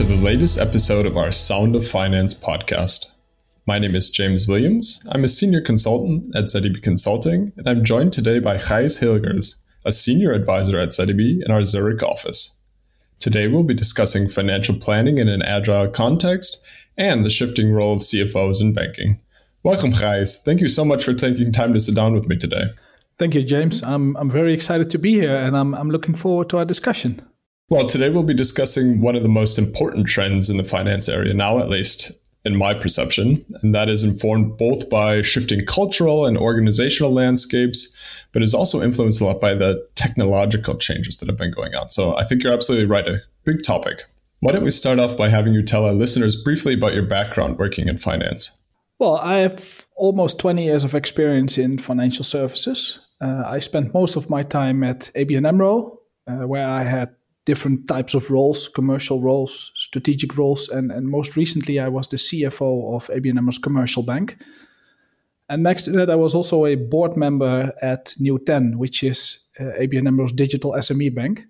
to 0.00 0.06
the 0.06 0.16
latest 0.16 0.58
episode 0.58 1.04
of 1.04 1.18
our 1.18 1.30
Sound 1.30 1.76
of 1.76 1.86
Finance 1.86 2.32
podcast. 2.32 3.12
My 3.66 3.78
name 3.78 3.94
is 3.94 4.08
James 4.08 4.48
Williams. 4.48 5.06
I'm 5.12 5.24
a 5.24 5.28
senior 5.28 5.60
consultant 5.60 6.34
at 6.34 6.48
zeb 6.48 6.82
Consulting, 6.82 7.52
and 7.58 7.68
I'm 7.68 7.84
joined 7.84 8.14
today 8.14 8.38
by 8.38 8.56
Gijs 8.56 8.98
Hilgers, 9.02 9.56
a 9.84 9.92
senior 9.92 10.32
advisor 10.32 10.80
at 10.80 10.94
zeb 10.94 11.20
in 11.20 11.50
our 11.50 11.62
Zurich 11.64 12.02
office. 12.02 12.58
Today, 13.18 13.46
we'll 13.46 13.62
be 13.62 13.74
discussing 13.74 14.26
financial 14.26 14.74
planning 14.74 15.18
in 15.18 15.28
an 15.28 15.42
agile 15.42 15.88
context 15.88 16.64
and 16.96 17.22
the 17.22 17.30
shifting 17.30 17.70
role 17.70 17.92
of 17.92 17.98
CFOs 17.98 18.62
in 18.62 18.72
banking. 18.72 19.20
Welcome, 19.64 19.92
Gijs. 19.92 20.42
Thank 20.42 20.62
you 20.62 20.68
so 20.68 20.82
much 20.82 21.04
for 21.04 21.12
taking 21.12 21.52
time 21.52 21.74
to 21.74 21.78
sit 21.78 21.94
down 21.94 22.14
with 22.14 22.26
me 22.26 22.38
today. 22.38 22.70
Thank 23.18 23.34
you, 23.34 23.42
James. 23.42 23.82
I'm, 23.82 24.16
I'm 24.16 24.30
very 24.30 24.54
excited 24.54 24.88
to 24.92 24.98
be 24.98 25.12
here 25.12 25.36
and 25.36 25.54
I'm, 25.54 25.74
I'm 25.74 25.90
looking 25.90 26.14
forward 26.14 26.48
to 26.48 26.56
our 26.56 26.64
discussion. 26.64 27.20
Well, 27.70 27.86
today 27.86 28.10
we'll 28.10 28.24
be 28.24 28.34
discussing 28.34 29.00
one 29.00 29.14
of 29.14 29.22
the 29.22 29.28
most 29.28 29.56
important 29.56 30.08
trends 30.08 30.50
in 30.50 30.56
the 30.56 30.64
finance 30.64 31.08
area, 31.08 31.32
now 31.32 31.60
at 31.60 31.68
least 31.68 32.10
in 32.44 32.56
my 32.56 32.74
perception, 32.74 33.44
and 33.62 33.72
that 33.76 33.88
is 33.88 34.02
informed 34.02 34.56
both 34.56 34.90
by 34.90 35.22
shifting 35.22 35.64
cultural 35.66 36.26
and 36.26 36.36
organizational 36.36 37.12
landscapes, 37.12 37.94
but 38.32 38.42
is 38.42 38.54
also 38.54 38.82
influenced 38.82 39.20
a 39.20 39.24
lot 39.24 39.40
by 39.40 39.54
the 39.54 39.86
technological 39.94 40.74
changes 40.78 41.18
that 41.18 41.28
have 41.28 41.38
been 41.38 41.52
going 41.52 41.76
on. 41.76 41.88
So 41.90 42.16
I 42.16 42.24
think 42.24 42.42
you're 42.42 42.52
absolutely 42.52 42.86
right, 42.86 43.06
a 43.06 43.22
big 43.44 43.62
topic. 43.62 44.02
Why 44.40 44.50
don't 44.50 44.64
we 44.64 44.72
start 44.72 44.98
off 44.98 45.16
by 45.16 45.28
having 45.28 45.54
you 45.54 45.62
tell 45.62 45.84
our 45.84 45.92
listeners 45.92 46.34
briefly 46.34 46.74
about 46.74 46.94
your 46.94 47.06
background 47.06 47.58
working 47.58 47.86
in 47.86 47.98
finance? 47.98 48.58
Well, 48.98 49.16
I 49.18 49.38
have 49.38 49.86
almost 49.94 50.40
20 50.40 50.64
years 50.64 50.82
of 50.82 50.96
experience 50.96 51.56
in 51.56 51.78
financial 51.78 52.24
services. 52.24 53.06
Uh, 53.20 53.44
I 53.46 53.60
spent 53.60 53.94
most 53.94 54.16
of 54.16 54.28
my 54.28 54.42
time 54.42 54.82
at 54.82 55.10
ABN 55.14 55.46
AMRO, 55.46 55.98
uh, 56.26 56.48
where 56.48 56.66
I 56.66 56.82
had 56.82 57.14
different 57.44 57.88
types 57.88 58.14
of 58.14 58.30
roles, 58.30 58.68
commercial 58.68 59.20
roles, 59.20 59.72
strategic 59.74 60.36
roles, 60.36 60.68
and, 60.68 60.92
and 60.92 61.08
most 61.08 61.36
recently 61.36 61.78
I 61.78 61.88
was 61.88 62.08
the 62.08 62.16
CFO 62.16 62.94
of 62.94 63.08
ABN 63.08 63.38
AMRO's 63.38 63.58
commercial 63.58 64.02
bank. 64.02 64.36
And 65.48 65.62
next 65.62 65.84
to 65.84 65.90
that, 65.92 66.10
I 66.10 66.14
was 66.14 66.34
also 66.34 66.66
a 66.66 66.76
board 66.76 67.16
member 67.16 67.72
at 67.82 68.14
New10, 68.20 68.76
which 68.76 69.02
is 69.02 69.48
uh, 69.58 69.64
ABN 69.64 70.06
AMRO's 70.08 70.32
digital 70.32 70.72
SME 70.72 71.14
bank. 71.14 71.46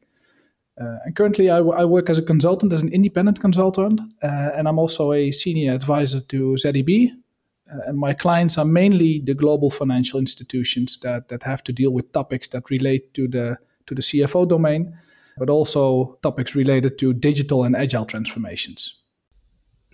Uh, 0.80 0.96
and 1.05 1.14
currently, 1.14 1.50
I, 1.50 1.58
w- 1.58 1.77
I 1.77 1.84
work 1.84 2.08
as 2.08 2.16
a 2.16 2.22
consultant, 2.22 2.72
as 2.72 2.80
an 2.80 2.92
independent 2.92 3.41
consultant, 3.41 4.00
uh, 4.22 4.50
and 4.56 4.66
I'm 4.66 4.78
also 4.78 5.12
a 5.12 5.30
senior 5.30 5.74
advisor 5.74 6.20
to 6.20 6.56
zeb, 6.56 6.88
uh, 6.88 7.78
and 7.86 7.98
my 7.98 8.14
clients 8.14 8.56
are 8.56 8.64
mainly 8.64 9.20
the 9.20 9.34
global 9.34 9.68
financial 9.68 10.18
institutions 10.18 10.98
that, 11.00 11.28
that 11.28 11.42
have 11.42 11.62
to 11.64 11.72
deal 11.72 11.91
with 11.91 12.12
topics 12.12 12.48
that 12.48 12.70
relate 12.70 13.12
to 13.14 13.28
the 13.28 13.58
to 13.86 13.94
the 13.94 14.02
CFO 14.02 14.48
domain, 14.48 14.96
but 15.41 15.50
also 15.50 16.19
topics 16.22 16.55
related 16.55 16.98
to 16.98 17.12
digital 17.12 17.64
and 17.64 17.74
agile 17.74 18.05
transformations. 18.05 19.02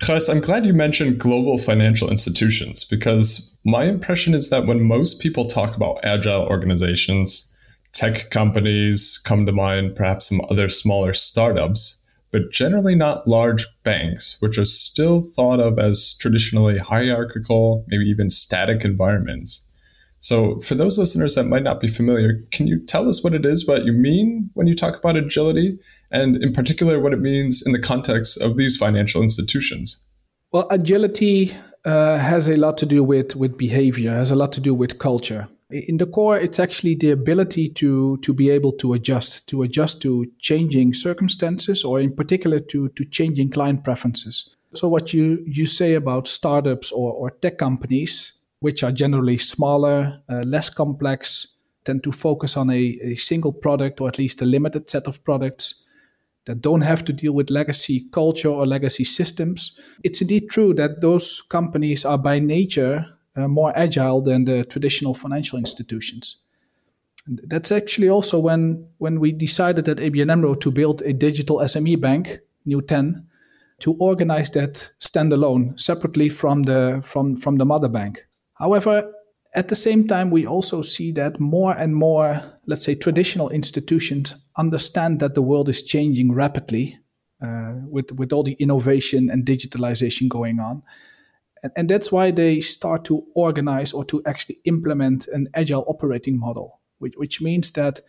Gijs, 0.02 0.28
I'm 0.28 0.41
glad 0.41 0.66
you 0.66 0.75
mentioned 0.75 1.19
global 1.19 1.56
financial 1.56 2.11
institutions 2.11 2.84
because 2.84 3.56
my 3.64 3.84
impression 3.84 4.34
is 4.34 4.50
that 4.50 4.67
when 4.67 4.83
most 4.83 5.20
people 5.20 5.47
talk 5.47 5.74
about 5.74 6.05
agile 6.05 6.42
organizations, 6.42 7.50
tech 7.94 8.30
companies 8.30 9.19
come 9.24 9.47
to 9.47 9.52
mind, 9.52 9.97
perhaps 9.97 10.28
some 10.28 10.42
other 10.50 10.69
smaller 10.69 11.14
startups 11.14 12.02
but 12.33 12.52
generally 12.52 12.94
not 12.94 13.27
large 13.27 13.67
banks, 13.83 14.36
which 14.41 14.58
are 14.58 14.64
still 14.67 15.20
thought 15.20 15.61
of 15.61 15.78
as 15.78 16.14
traditionally 16.20 16.77
hierarchical, 16.77 17.84
maybe 17.89 18.05
even 18.05 18.28
static 18.28 18.84
environments. 18.84 19.66
So, 20.27 20.58
for 20.60 20.74
those 20.74 20.98
listeners 20.98 21.36
that 21.36 21.44
might 21.44 21.62
not 21.62 21.80
be 21.80 21.86
familiar, 21.86 22.41
can 22.50 22.66
you 22.66 22.84
tell 22.84 23.08
us 23.08 23.22
what 23.22 23.32
it 23.32 23.46
is, 23.46 23.69
what 23.69 23.84
you 23.84 23.92
mean 23.92 24.50
when 24.55 24.66
you 24.66 24.74
talk 24.74 24.96
about 24.98 25.16
agility, 25.16 25.78
and 26.10 26.42
in 26.42 26.52
particular, 26.52 26.98
what 26.98 27.12
it 27.12 27.20
means 27.20 27.62
in 27.64 27.70
the 27.70 27.78
context 27.78 28.41
of 28.41 28.56
these 28.56 28.77
financial 28.77 29.22
institutions? 29.22 30.02
Well, 30.51 30.67
agility 30.68 31.55
uh, 31.84 32.18
has 32.18 32.48
a 32.48 32.56
lot 32.56 32.77
to 32.78 32.86
do 32.86 33.05
with, 33.05 33.36
with 33.36 33.56
behavior, 33.56 34.17
has 34.17 34.33
a 34.33 34.34
lot 34.34 34.51
to 34.55 34.61
do 34.61 34.74
with 34.74 34.98
culture 34.98 35.46
in 35.70 35.96
the 35.96 36.06
core 36.06 36.39
it's 36.39 36.61
actually 36.61 36.95
the 36.95 37.11
ability 37.11 37.68
to 37.68 38.18
to 38.18 38.33
be 38.33 38.51
able 38.51 38.70
to 38.70 38.92
adjust 38.92 39.48
to 39.48 39.62
adjust 39.62 40.01
to 40.01 40.24
changing 40.39 40.95
circumstances 40.95 41.83
or 41.83 41.98
in 41.98 42.14
particular 42.14 42.61
to 42.61 42.89
to 42.90 43.05
changing 43.05 43.51
client 43.51 43.83
preferences 43.83 44.55
so 44.74 44.89
what 44.89 45.12
you 45.12 45.42
you 45.45 45.67
say 45.67 45.95
about 45.95 46.28
startups 46.28 46.92
or, 46.92 47.12
or 47.12 47.33
tech 47.42 47.58
companies 47.58 48.36
which 48.61 48.83
are 48.83 48.92
generally 48.92 49.36
smaller 49.36 50.22
uh, 50.28 50.42
less 50.42 50.68
complex 50.70 51.58
tend 51.84 52.02
to 52.02 52.12
focus 52.12 52.56
on 52.56 52.70
a, 52.70 52.98
a 53.02 53.14
single 53.14 53.52
product 53.52 54.00
or 54.00 54.08
at 54.08 54.18
least 54.18 54.42
a 54.42 54.46
limited 54.46 54.90
set 54.90 55.06
of 55.06 55.22
products 55.24 55.86
that 56.46 56.61
don't 56.61 56.83
have 56.83 57.05
to 57.05 57.12
deal 57.12 57.33
with 57.33 57.50
legacy 57.50 58.08
culture 58.12 58.48
or 58.48 58.66
legacy 58.66 59.05
systems 59.05 59.78
it's 60.02 60.20
indeed 60.20 60.48
true 60.48 60.74
that 60.74 61.00
those 61.00 61.42
companies 61.42 62.05
are 62.05 62.18
by 62.18 62.39
nature 62.39 63.06
uh, 63.36 63.46
more 63.46 63.72
agile 63.77 64.20
than 64.20 64.45
the 64.45 64.64
traditional 64.64 65.14
financial 65.14 65.58
institutions. 65.58 66.39
And 67.27 67.40
that's 67.46 67.72
actually 67.72 68.08
also 68.08 68.40
when 68.40 68.89
when 68.98 69.20
we 69.20 69.33
decided 69.33 69.89
at 69.89 69.98
ABN 69.98 70.30
AMRO 70.30 70.55
to 70.55 70.70
build 70.70 71.02
a 71.02 71.12
digital 71.12 71.58
SME 71.58 72.00
bank, 72.00 72.40
New 72.64 72.80
10, 72.80 73.27
to 73.80 73.92
organize 73.98 74.50
that 74.52 74.90
standalone, 75.00 75.78
separately 75.78 76.28
from 76.28 76.62
the 76.62 77.00
from 77.05 77.36
from 77.36 77.58
the 77.58 77.64
mother 77.64 77.89
bank. 77.89 78.27
However, 78.58 79.12
at 79.55 79.68
the 79.68 79.77
same 79.77 80.06
time, 80.06 80.30
we 80.30 80.46
also 80.46 80.83
see 80.83 81.12
that 81.12 81.40
more 81.40 81.72
and 81.72 81.94
more, 81.94 82.42
let's 82.67 82.84
say, 82.84 82.94
traditional 82.94 83.48
institutions 83.50 84.34
understand 84.56 85.20
that 85.20 85.34
the 85.34 85.42
world 85.42 85.68
is 85.68 85.83
changing 85.83 86.33
rapidly 86.33 86.98
uh, 87.42 87.74
with 87.89 88.12
with 88.12 88.33
all 88.33 88.42
the 88.42 88.56
innovation 88.58 89.30
and 89.30 89.45
digitalization 89.45 90.28
going 90.28 90.58
on 90.61 90.83
and, 91.66 91.72
and 91.77 91.90
that's 91.90 92.12
why 92.12 92.30
they 92.30 92.61
start 92.61 93.05
to 93.06 93.27
organize 93.34 93.92
or 93.92 94.05
to 94.06 94.22
actually 94.27 94.58
implement 94.64 95.27
an 95.28 95.48
agile 95.55 95.84
operating 95.89 96.39
model, 96.39 96.80
which, 96.98 97.14
which 97.16 97.42
means 97.42 97.72
that 97.72 98.00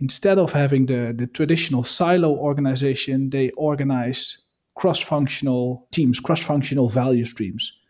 instead 0.00 0.38
of 0.38 0.52
having 0.52 0.86
the, 0.86 1.14
the 1.16 1.26
traditional 1.26 1.84
silo 1.84 2.34
organization, 2.36 3.30
they 3.30 3.50
organize 3.50 4.42
cross-functional 4.74 5.86
teams, 5.90 6.20
cross-functional 6.20 6.88
value 6.88 7.24
streams. 7.24 7.80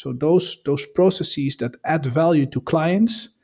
So 0.00 0.14
those 0.14 0.62
those 0.62 0.86
processes 0.86 1.56
that 1.56 1.76
add 1.84 2.06
value 2.06 2.46
to 2.46 2.60
clients, 2.62 3.36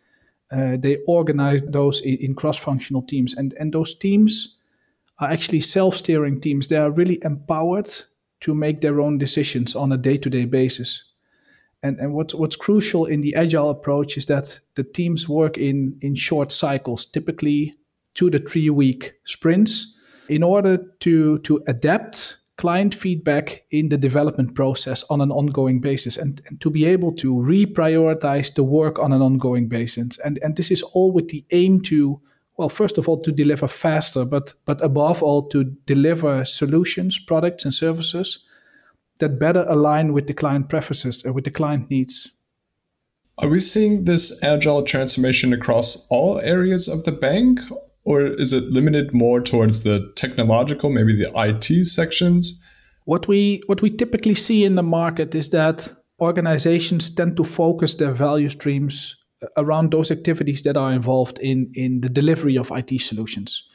uh, 0.51 0.79
they 0.79 0.97
organize 1.07 1.61
those 1.63 2.01
in, 2.01 2.17
in, 2.17 2.35
cross-functional 2.35 3.03
teams, 3.03 3.37
and 3.37 3.53
and 3.61 3.73
those 3.73 3.99
teams 3.99 4.59
are 5.19 5.31
actually 5.31 5.61
self-steering 5.61 6.41
teams. 6.41 6.69
They 6.69 6.79
are 6.79 6.91
really 6.91 7.19
empowered 7.23 7.91
to 8.41 8.55
make 8.55 8.81
their 8.81 9.01
own 9.01 9.19
decisions 9.19 9.77
on 9.77 9.93
a 9.93 9.99
day-to-day 9.99 10.47
basis. 10.47 11.13
And, 11.83 11.99
and 12.01 12.15
what's, 12.15 12.35
what's 12.35 12.57
crucial 12.57 13.07
in 13.07 13.21
the 13.21 13.35
agile 13.35 13.71
approach 13.71 14.17
is 14.17 14.27
that 14.27 14.61
the 14.75 14.85
teams 14.85 15.29
work 15.29 15.57
in, 15.57 15.99
in 16.01 16.15
short 16.15 16.53
cycles, 16.53 17.07
typically 17.07 17.75
two 18.15 18.31
to 18.31 18.39
three 18.39 18.71
week 18.71 19.15
sprints, 19.25 19.99
in 20.29 20.43
order 20.43 20.79
to, 21.01 21.39
to 21.39 21.63
adapt 21.67 22.39
client 22.57 22.95
feedback 22.95 23.65
in 23.71 23.91
the 23.91 23.99
development 23.99 24.55
process 24.55 25.05
on 25.11 25.21
an 25.21 25.31
ongoing 25.31 25.81
basis 25.81 26.17
and, 26.17 26.41
and 26.47 26.61
to 26.61 26.71
be 26.71 26.85
able 26.87 27.13
to 27.13 27.35
reprioritize 27.35 28.55
the 28.55 28.65
work 28.65 28.99
on 28.99 29.13
an 29.13 29.21
ongoing 29.21 29.69
basis. 29.69 30.19
And, 30.19 30.39
and 30.43 30.57
this 30.57 30.71
is 30.71 30.83
all 30.83 31.13
with 31.13 31.29
the 31.29 31.45
aim 31.51 31.81
to 31.83 32.21
well, 32.57 32.69
first 32.71 32.97
of 32.97 33.07
all, 33.07 33.21
to 33.23 33.33
deliver 33.33 33.69
faster, 33.69 34.25
but 34.25 34.55
but 34.65 34.83
above 34.83 35.23
all, 35.23 35.47
to 35.49 35.65
deliver 35.85 36.45
solutions, 36.45 37.19
products, 37.19 37.65
and 37.65 37.75
services 37.75 38.45
that 39.19 39.39
better 39.39 39.67
align 39.69 40.13
with 40.13 40.27
the 40.27 40.35
client 40.35 40.69
preferences 40.69 41.25
and 41.25 41.35
with 41.35 41.45
the 41.45 41.51
client 41.51 41.91
needs. 41.91 42.39
Are 43.39 43.49
we 43.49 43.61
seeing 43.61 44.05
this 44.05 44.43
agile 44.43 44.83
transformation 44.83 45.53
across 45.53 46.07
all 46.09 46.41
areas 46.41 46.89
of 46.89 47.05
the 47.05 47.13
bank, 47.13 47.61
or 48.07 48.23
is 48.23 48.53
it 48.53 48.71
limited 48.71 49.13
more 49.13 49.41
towards 49.41 49.83
the 49.83 50.13
technological, 50.15 50.91
maybe 50.91 51.15
the 51.17 51.31
IT 51.35 51.85
sections? 51.85 52.63
What 53.05 53.29
we 53.29 53.63
what 53.67 53.83
we 53.83 53.91
typically 53.91 54.35
see 54.35 54.65
in 54.65 54.77
the 54.77 54.83
market 54.83 55.35
is 55.35 55.51
that 55.51 55.93
organizations 56.21 57.15
tend 57.15 57.37
to 57.37 57.45
focus 57.45 57.95
their 57.95 58.13
value 58.13 58.49
streams 58.49 59.25
uh, 59.43 59.49
around 59.57 59.91
those 59.91 60.11
activities 60.11 60.63
that 60.63 60.77
are 60.77 60.93
involved 60.93 61.39
in, 61.41 61.71
in 61.75 62.01
the 62.01 62.09
delivery 62.09 62.57
of 62.57 62.71
IT 62.71 63.01
solutions. 63.01 63.69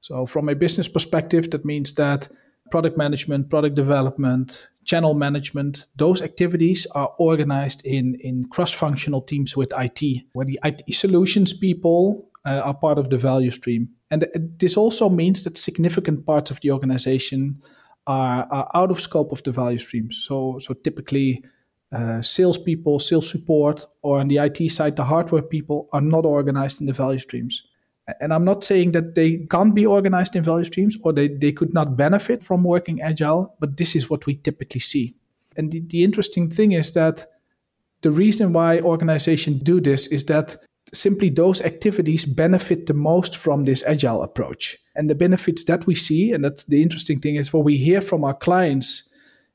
So, 0.00 0.26
from 0.26 0.48
a 0.48 0.54
business 0.54 0.88
perspective, 0.88 1.50
that 1.50 1.64
means 1.64 1.94
that 1.94 2.28
product 2.70 2.96
management, 2.96 3.50
product 3.50 3.74
development, 3.74 4.68
channel 4.84 5.14
management, 5.14 5.86
those 5.96 6.22
activities 6.22 6.86
are 6.94 7.12
organized 7.18 7.84
in, 7.84 8.16
in 8.20 8.44
cross 8.44 8.72
functional 8.72 9.22
teams 9.22 9.56
with 9.56 9.72
IT, 9.76 10.24
where 10.32 10.46
the 10.46 10.60
IT 10.64 10.82
solutions 10.94 11.52
people 11.52 12.29
uh, 12.44 12.60
are 12.64 12.74
part 12.74 12.98
of 12.98 13.10
the 13.10 13.16
value 13.16 13.50
stream. 13.50 13.88
And 14.10 14.26
this 14.58 14.76
also 14.76 15.08
means 15.08 15.44
that 15.44 15.56
significant 15.56 16.26
parts 16.26 16.50
of 16.50 16.60
the 16.60 16.70
organization 16.72 17.62
are, 18.06 18.46
are 18.50 18.70
out 18.74 18.90
of 18.90 19.00
scope 19.00 19.32
of 19.32 19.42
the 19.42 19.52
value 19.52 19.78
stream. 19.78 20.10
So, 20.10 20.58
so 20.58 20.74
typically, 20.74 21.44
uh, 21.92 22.22
salespeople, 22.22 22.98
sales 23.00 23.30
support, 23.30 23.86
or 24.02 24.20
on 24.20 24.28
the 24.28 24.38
IT 24.38 24.70
side, 24.70 24.96
the 24.96 25.04
hardware 25.04 25.42
people 25.42 25.88
are 25.92 26.00
not 26.00 26.24
organized 26.24 26.80
in 26.80 26.86
the 26.86 26.92
value 26.92 27.18
streams. 27.18 27.66
And 28.20 28.32
I'm 28.32 28.44
not 28.44 28.64
saying 28.64 28.92
that 28.92 29.14
they 29.14 29.46
can't 29.50 29.74
be 29.74 29.86
organized 29.86 30.34
in 30.34 30.42
value 30.42 30.64
streams 30.64 30.96
or 31.02 31.12
they, 31.12 31.28
they 31.28 31.52
could 31.52 31.72
not 31.74 31.96
benefit 31.96 32.42
from 32.42 32.64
working 32.64 33.00
agile, 33.00 33.54
but 33.60 33.76
this 33.76 33.94
is 33.94 34.10
what 34.10 34.26
we 34.26 34.36
typically 34.36 34.80
see. 34.80 35.14
And 35.56 35.70
the, 35.70 35.80
the 35.80 36.02
interesting 36.02 36.50
thing 36.50 36.72
is 36.72 36.92
that 36.94 37.26
the 38.02 38.10
reason 38.10 38.52
why 38.52 38.80
organizations 38.80 39.62
do 39.62 39.80
this 39.80 40.06
is 40.08 40.24
that 40.26 40.56
simply 40.92 41.30
those 41.30 41.62
activities 41.62 42.24
benefit 42.24 42.86
the 42.86 42.94
most 42.94 43.36
from 43.36 43.64
this 43.64 43.84
agile 43.86 44.22
approach. 44.22 44.76
And 44.94 45.08
the 45.08 45.14
benefits 45.14 45.64
that 45.64 45.86
we 45.86 45.94
see, 45.94 46.32
and 46.32 46.44
that's 46.44 46.64
the 46.64 46.82
interesting 46.82 47.20
thing 47.20 47.36
is 47.36 47.52
what 47.52 47.64
we 47.64 47.76
hear 47.76 48.00
from 48.00 48.24
our 48.24 48.34
clients 48.34 49.08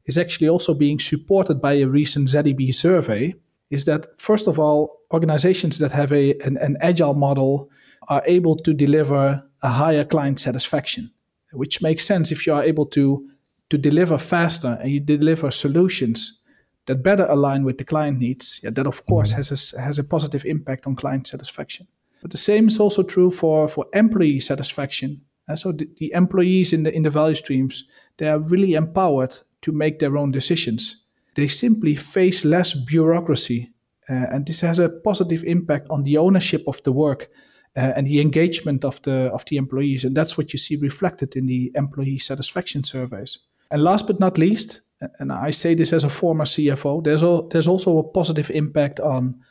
is 0.06 0.18
actually 0.18 0.50
also 0.50 0.78
being 0.78 1.00
supported 1.00 1.62
by 1.62 1.74
a 1.74 1.86
recent 1.86 2.30
zeb 2.30 2.60
survey, 2.72 3.36
is 3.70 3.86
that 3.86 4.08
first 4.20 4.48
of 4.48 4.60
all, 4.60 5.02
organizations 5.12 5.80
that 5.80 5.92
have 5.92 6.12
a, 6.12 6.34
an, 6.40 6.58
an 6.58 6.78
agile 6.82 7.14
model 7.14 7.70
are 8.08 8.24
able 8.26 8.56
to 8.56 8.74
deliver 8.74 9.44
a 9.62 9.70
higher 9.70 10.06
client 10.06 10.40
satisfaction, 10.40 11.12
which 11.52 11.82
makes 11.82 12.06
sense 12.06 12.32
if 12.32 12.46
you 12.46 12.54
are 12.54 12.64
able 12.64 12.86
to, 12.86 13.28
to 13.70 13.78
deliver 13.78 14.18
faster 14.18 14.78
and 14.82 14.92
you 14.92 15.00
deliver 15.00 15.50
solutions 15.52 16.44
that 16.86 17.04
better 17.04 17.26
align 17.26 17.64
with 17.64 17.78
the 17.78 17.84
client 17.84 18.20
needs. 18.20 18.60
Yeah, 18.64 18.72
that 18.72 18.88
of 18.88 19.06
course 19.06 19.30
mm-hmm. 19.30 19.38
has 19.38 19.74
a, 19.76 19.82
has 19.82 20.00
a 20.00 20.04
positive 20.04 20.46
impact 20.46 20.88
on 20.88 20.96
client 20.96 21.28
satisfaction. 21.28 21.88
But 22.22 22.32
the 22.32 22.38
same 22.38 22.68
is 22.68 22.80
also 22.80 23.04
true 23.04 23.32
for, 23.32 23.68
for 23.68 23.86
employee 23.94 24.40
satisfaction. 24.40 25.22
And 25.48 25.60
so 25.60 25.72
the, 25.72 25.88
the 25.98 26.12
employees 26.14 26.74
in 26.74 26.84
the 26.84 26.92
in 26.96 27.04
the 27.04 27.10
value 27.10 27.36
streams, 27.36 27.88
they 28.18 28.28
are 28.28 28.40
really 28.40 28.74
empowered 28.74 29.36
to 29.62 29.72
make 29.72 30.00
their 30.00 30.18
own 30.18 30.32
decisions. 30.32 31.08
They 31.36 31.48
simply 31.48 31.96
face 31.96 32.46
less 32.46 32.74
bureaucracy. 32.74 33.72
Uh, 34.10 34.26
and 34.32 34.46
this 34.46 34.62
has 34.62 34.80
a 34.80 34.90
positive 34.90 35.44
impact 35.44 35.88
on 35.90 36.04
the 36.04 36.18
ownership 36.18 36.64
of 36.68 36.82
the 36.84 36.92
work 36.92 37.30
uh, 37.76 37.94
and 37.96 38.08
the 38.08 38.22
engagement 38.22 38.86
of 38.86 39.02
the 39.02 39.30
of 39.34 39.46
the 39.46 39.58
employees. 39.58 40.06
And 40.06 40.16
that's 40.16 40.38
what 40.38 40.54
you 40.54 40.60
see 40.60 40.78
reflected 40.78 41.36
in 41.36 41.48
the 41.48 41.72
employee 41.76 42.20
satisfaction 42.20 42.84
surveys. 42.84 43.40
And 43.70 43.84
last 43.84 44.08
but 44.08 44.20
not 44.20 44.38
least, 44.38 44.82
and 45.20 45.32
I 45.32 45.52
say 45.52 45.74
this 45.74 45.94
as 45.94 46.04
a 46.04 46.10
former 46.10 46.46
CFO, 46.46 47.04
there's, 47.04 47.22
there's 47.52 47.68
also 47.68 47.98
a 47.98 48.04
positive 48.04 48.50
impact 48.52 49.00
on 49.00 49.42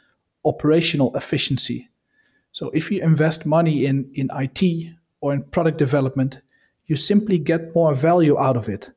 operational 0.44 1.14
efficiency. 1.17 1.88
So 2.52 2.70
if 2.70 2.91
you 2.91 3.02
invest 3.02 3.46
money 3.46 3.87
in, 3.87 4.11
in 4.14 4.31
IT 4.35 4.93
or 5.20 5.35
in 5.35 5.43
product 5.43 5.79
development, 5.79 6.41
you 6.87 6.96
simply 6.96 7.38
get 7.38 7.75
more 7.75 7.94
value 7.94 8.38
out 8.38 8.56
of 8.56 8.69
it. 8.69 8.93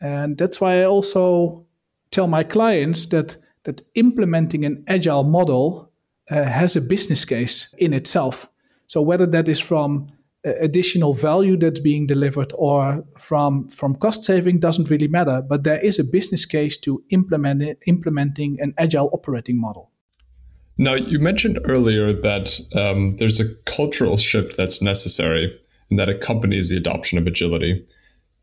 And 0.00 0.36
that's 0.36 0.60
why 0.60 0.80
I 0.80 0.84
also 0.84 1.66
tell 2.10 2.26
my 2.26 2.44
clients 2.44 3.06
that 3.06 3.36
that 3.64 3.82
implementing 3.94 4.64
an 4.64 4.84
agile 4.86 5.24
model 5.24 5.90
uh, 6.30 6.44
has 6.44 6.76
a 6.76 6.80
business 6.80 7.24
case 7.24 7.74
in 7.78 7.92
itself. 7.92 8.48
So 8.86 9.02
whether 9.02 9.26
that 9.26 9.48
is 9.48 9.60
from 9.60 10.08
additional 10.44 11.14
value 11.14 11.56
that's 11.56 11.80
being 11.80 12.06
delivered 12.06 12.52
or 12.56 13.04
from 13.18 13.68
from 13.68 13.94
cost 13.96 14.24
saving 14.24 14.60
doesn't 14.60 14.90
really 14.90 15.08
matter, 15.08 15.42
but 15.42 15.64
there 15.64 15.80
is 15.80 15.98
a 15.98 16.04
business 16.04 16.44
case 16.44 16.78
to 16.78 17.02
implement 17.10 17.62
it, 17.62 17.78
implementing 17.86 18.58
an 18.60 18.74
agile 18.78 19.10
operating 19.12 19.58
model. 19.58 19.90
Now, 20.76 20.94
you 20.94 21.18
mentioned 21.18 21.60
earlier 21.64 22.12
that 22.12 22.60
um, 22.74 23.16
there's 23.16 23.40
a 23.40 23.54
cultural 23.64 24.16
shift 24.16 24.56
that's 24.56 24.82
necessary 24.82 25.56
and 25.88 25.98
that 25.98 26.08
accompanies 26.08 26.68
the 26.68 26.76
adoption 26.76 27.16
of 27.16 27.26
agility. 27.26 27.86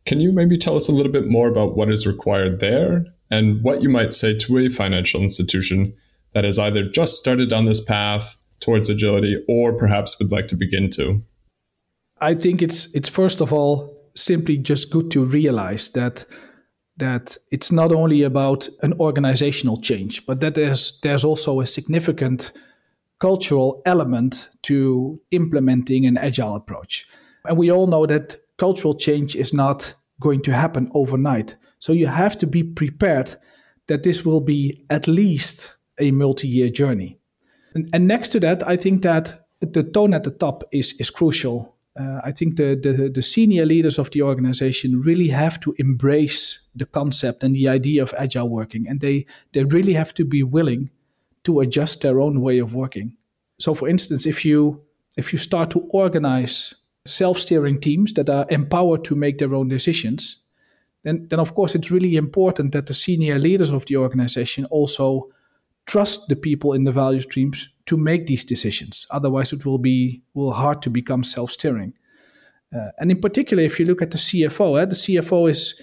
Can 0.06 0.22
you 0.22 0.32
maybe 0.32 0.58
tell 0.58 0.76
us 0.76 0.88
a 0.88 0.94
little 0.94 1.12
bit 1.12 1.28
more 1.28 1.50
about 1.50 1.76
what 1.76 1.92
is 1.92 2.08
required 2.08 2.60
there 2.60 3.06
and 3.30 3.62
what 3.64 3.82
you 3.82 3.90
might 3.90 4.14
say 4.14 4.36
to 4.36 4.58
a 4.58 4.70
financial 4.70 5.22
institution 5.22 5.94
that 6.34 6.46
has 6.46 6.58
either 6.58 6.84
just 6.84 7.18
started 7.18 7.52
on 7.52 7.66
this 7.66 7.84
path 7.84 8.42
towards 8.62 8.90
agility 8.90 9.44
or 9.48 9.74
perhaps 9.74 10.18
would 10.18 10.32
like 10.32 10.48
to 10.48 10.56
begin 10.56 10.90
to? 10.92 11.22
I 12.22 12.36
think 12.36 12.62
it's 12.62 12.96
it's 12.96 13.10
first 13.10 13.42
of 13.42 13.52
all 13.52 13.98
simply 14.16 14.58
just 14.58 14.92
good 14.92 15.12
to 15.12 15.26
realize 15.26 15.92
that 15.94 16.26
that 16.98 17.38
it's 17.52 17.72
not 17.72 17.92
only 17.92 18.22
about 18.22 18.70
an 18.84 18.94
organizational 19.00 19.78
change, 19.78 20.26
but 20.26 20.40
that 20.42 20.56
there's 20.56 21.00
there's 21.02 21.24
also 21.24 21.60
a 21.60 21.66
significant 21.66 22.52
cultural 23.20 23.82
element 23.86 24.50
to 24.64 25.20
implementing 25.32 26.06
an 26.06 26.18
agile 26.18 26.56
approach. 26.56 27.08
And 27.46 27.58
we 27.58 27.72
all 27.72 27.88
know 27.88 28.06
that 28.06 28.38
cultural 28.58 28.96
change 28.96 29.36
is 29.36 29.54
not 29.54 29.94
going 30.20 30.42
to 30.42 30.54
happen 30.54 30.92
overnight. 30.94 31.56
So 31.80 31.94
you 31.94 32.08
have 32.08 32.38
to 32.40 32.48
be 32.48 32.64
prepared 32.64 33.36
that 33.88 34.04
this 34.04 34.26
will 34.26 34.42
be 34.42 34.86
at 34.90 35.08
least 35.08 35.78
a 36.00 36.12
multi-year 36.12 36.70
journey. 36.70 37.20
And, 37.74 37.90
and 37.94 38.08
next 38.08 38.30
to 38.30 38.40
that, 38.40 38.68
I 38.68 38.78
think 38.78 39.02
that 39.04 39.48
the 39.60 39.84
tone 39.84 40.14
at 40.14 40.24
the 40.24 40.32
top 40.32 40.64
is, 40.72 40.94
is 41.00 41.10
crucial. 41.10 41.76
Uh, 42.00 42.22
I 42.24 42.32
think 42.32 42.56
the, 42.56 42.80
the, 42.82 43.10
the 43.10 43.22
senior 43.22 43.66
leaders 43.66 44.00
of 44.00 44.12
the 44.12 44.22
organization 44.22 45.02
really 45.02 45.28
have 45.30 45.60
to 45.62 45.76
embrace 45.78 46.70
the 46.74 46.86
concept 46.86 47.44
and 47.44 47.54
the 47.56 47.68
idea 47.68 48.02
of 48.02 48.14
agile 48.18 48.48
working, 48.48 48.88
and 48.88 49.02
they 49.02 49.26
they 49.52 49.66
really 49.66 49.94
have 49.94 50.14
to 50.14 50.26
be 50.26 50.42
willing 50.42 50.90
to 51.44 51.60
adjust 51.60 52.02
their 52.02 52.22
own 52.22 52.40
way 52.40 52.60
of 52.60 52.74
working. 52.74 53.18
So, 53.60 53.74
for 53.74 53.90
instance, 53.90 54.26
if 54.26 54.46
you 54.46 54.82
if 55.18 55.34
you 55.34 55.40
start 55.40 55.70
to 55.72 55.82
organize 55.90 56.76
self-steering 57.06 57.80
teams 57.80 58.14
that 58.14 58.30
are 58.30 58.46
empowered 58.50 59.04
to 59.04 59.16
make 59.16 59.38
their 59.38 59.54
own 59.54 59.68
decisions, 59.68 60.44
then, 61.04 61.28
then 61.30 61.40
of 61.40 61.54
course 61.56 61.76
it's 61.76 61.92
really 61.92 62.16
important 62.16 62.72
that 62.72 62.86
the 62.86 62.94
senior 62.94 63.40
leaders 63.40 63.72
of 63.72 63.86
the 63.86 63.98
organization 63.98 64.66
also 64.66 65.30
trust 65.92 66.30
the 66.30 66.38
people 66.38 66.72
in 66.72 66.86
the 66.86 66.92
value 66.92 67.20
streams 67.20 67.76
to 67.86 67.98
make 67.98 68.26
these 68.26 68.46
decisions. 68.46 69.06
Otherwise, 69.12 69.52
it 69.52 69.66
will 69.66 69.78
be 69.78 70.22
will 70.34 70.54
hard 70.54 70.82
to 70.82 70.90
become 70.90 71.22
self-steering. 71.22 71.94
Uh, 72.74 72.92
and 72.98 73.12
in 73.12 73.20
particular, 73.20 73.62
if 73.62 73.78
you 73.78 73.86
look 73.86 74.02
at 74.02 74.12
the 74.12 74.18
CFO, 74.18 74.82
eh, 74.82 74.86
the 74.86 74.96
CFO 74.96 75.50
is 75.50 75.82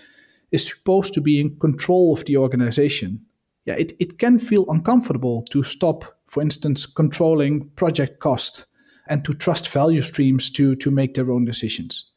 is 0.50 0.66
supposed 0.66 1.12
to 1.12 1.20
be 1.20 1.38
in 1.38 1.58
control 1.58 2.14
of 2.14 2.25
the 2.25 2.38
organization. 2.38 3.20
Yeah, 3.66 3.75
it, 3.75 3.93
it 3.99 4.19
can 4.19 4.38
feel 4.38 4.64
uncomfortable 4.70 5.44
to 5.50 5.62
stop, 5.62 6.16
for 6.26 6.43
instance, 6.43 6.87
controlling 6.87 7.69
project 7.76 8.19
cost 8.19 8.64
and 9.08 9.22
to 9.26 9.34
trust 9.34 9.69
value 9.69 10.00
streams 10.00 10.50
to, 10.52 10.75
to 10.76 10.90
make 10.90 11.12
their 11.12 11.31
own 11.31 11.44
decisions. 11.44 12.12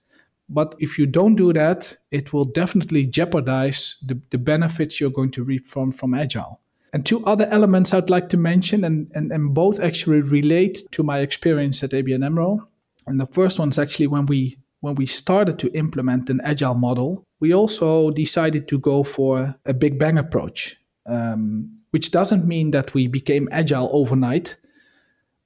But 0.47 0.75
if 0.79 0.97
you 0.97 1.07
don't 1.07 1.35
do 1.35 1.51
that, 1.51 1.97
it 2.09 2.31
will 2.31 2.45
definitely 2.45 3.05
jeopardize 3.05 3.97
the, 4.07 4.21
the 4.29 4.37
benefits 4.37 5.01
you're 5.01 5.17
going 5.19 5.31
to 5.31 5.43
reap 5.43 5.65
from, 5.65 5.91
from 5.91 6.13
Agile. 6.13 6.60
And 6.93 7.05
two 7.05 7.25
other 7.25 7.47
elements 7.47 7.93
I'd 7.93 8.09
like 8.09 8.29
to 8.29 8.37
mention, 8.37 8.83
and, 8.83 9.09
and, 9.15 9.31
and 9.31 9.53
both 9.53 9.79
actually 9.79 10.21
relate 10.21 10.79
to 10.91 11.03
my 11.03 11.19
experience 11.19 11.83
at 11.83 11.91
ABN 11.91 12.25
AMRO. 12.25 12.67
And 13.07 13.19
the 13.19 13.27
first 13.27 13.59
one's 13.59 13.79
actually 13.79 14.07
when 14.07 14.25
we 14.25 14.57
when 14.81 14.95
we 14.95 15.05
started 15.05 15.59
to 15.59 15.71
implement 15.73 16.29
an 16.31 16.41
agile 16.43 16.73
model, 16.73 17.23
we 17.39 17.53
also 17.53 18.09
decided 18.09 18.67
to 18.67 18.79
go 18.79 19.03
for 19.03 19.55
a 19.65 19.73
big 19.73 19.99
bang 19.99 20.17
approach, 20.17 20.75
um, 21.05 21.69
which 21.91 22.09
doesn't 22.09 22.47
mean 22.47 22.71
that 22.71 22.95
we 22.95 23.05
became 23.05 23.47
agile 23.51 23.89
overnight, 23.93 24.57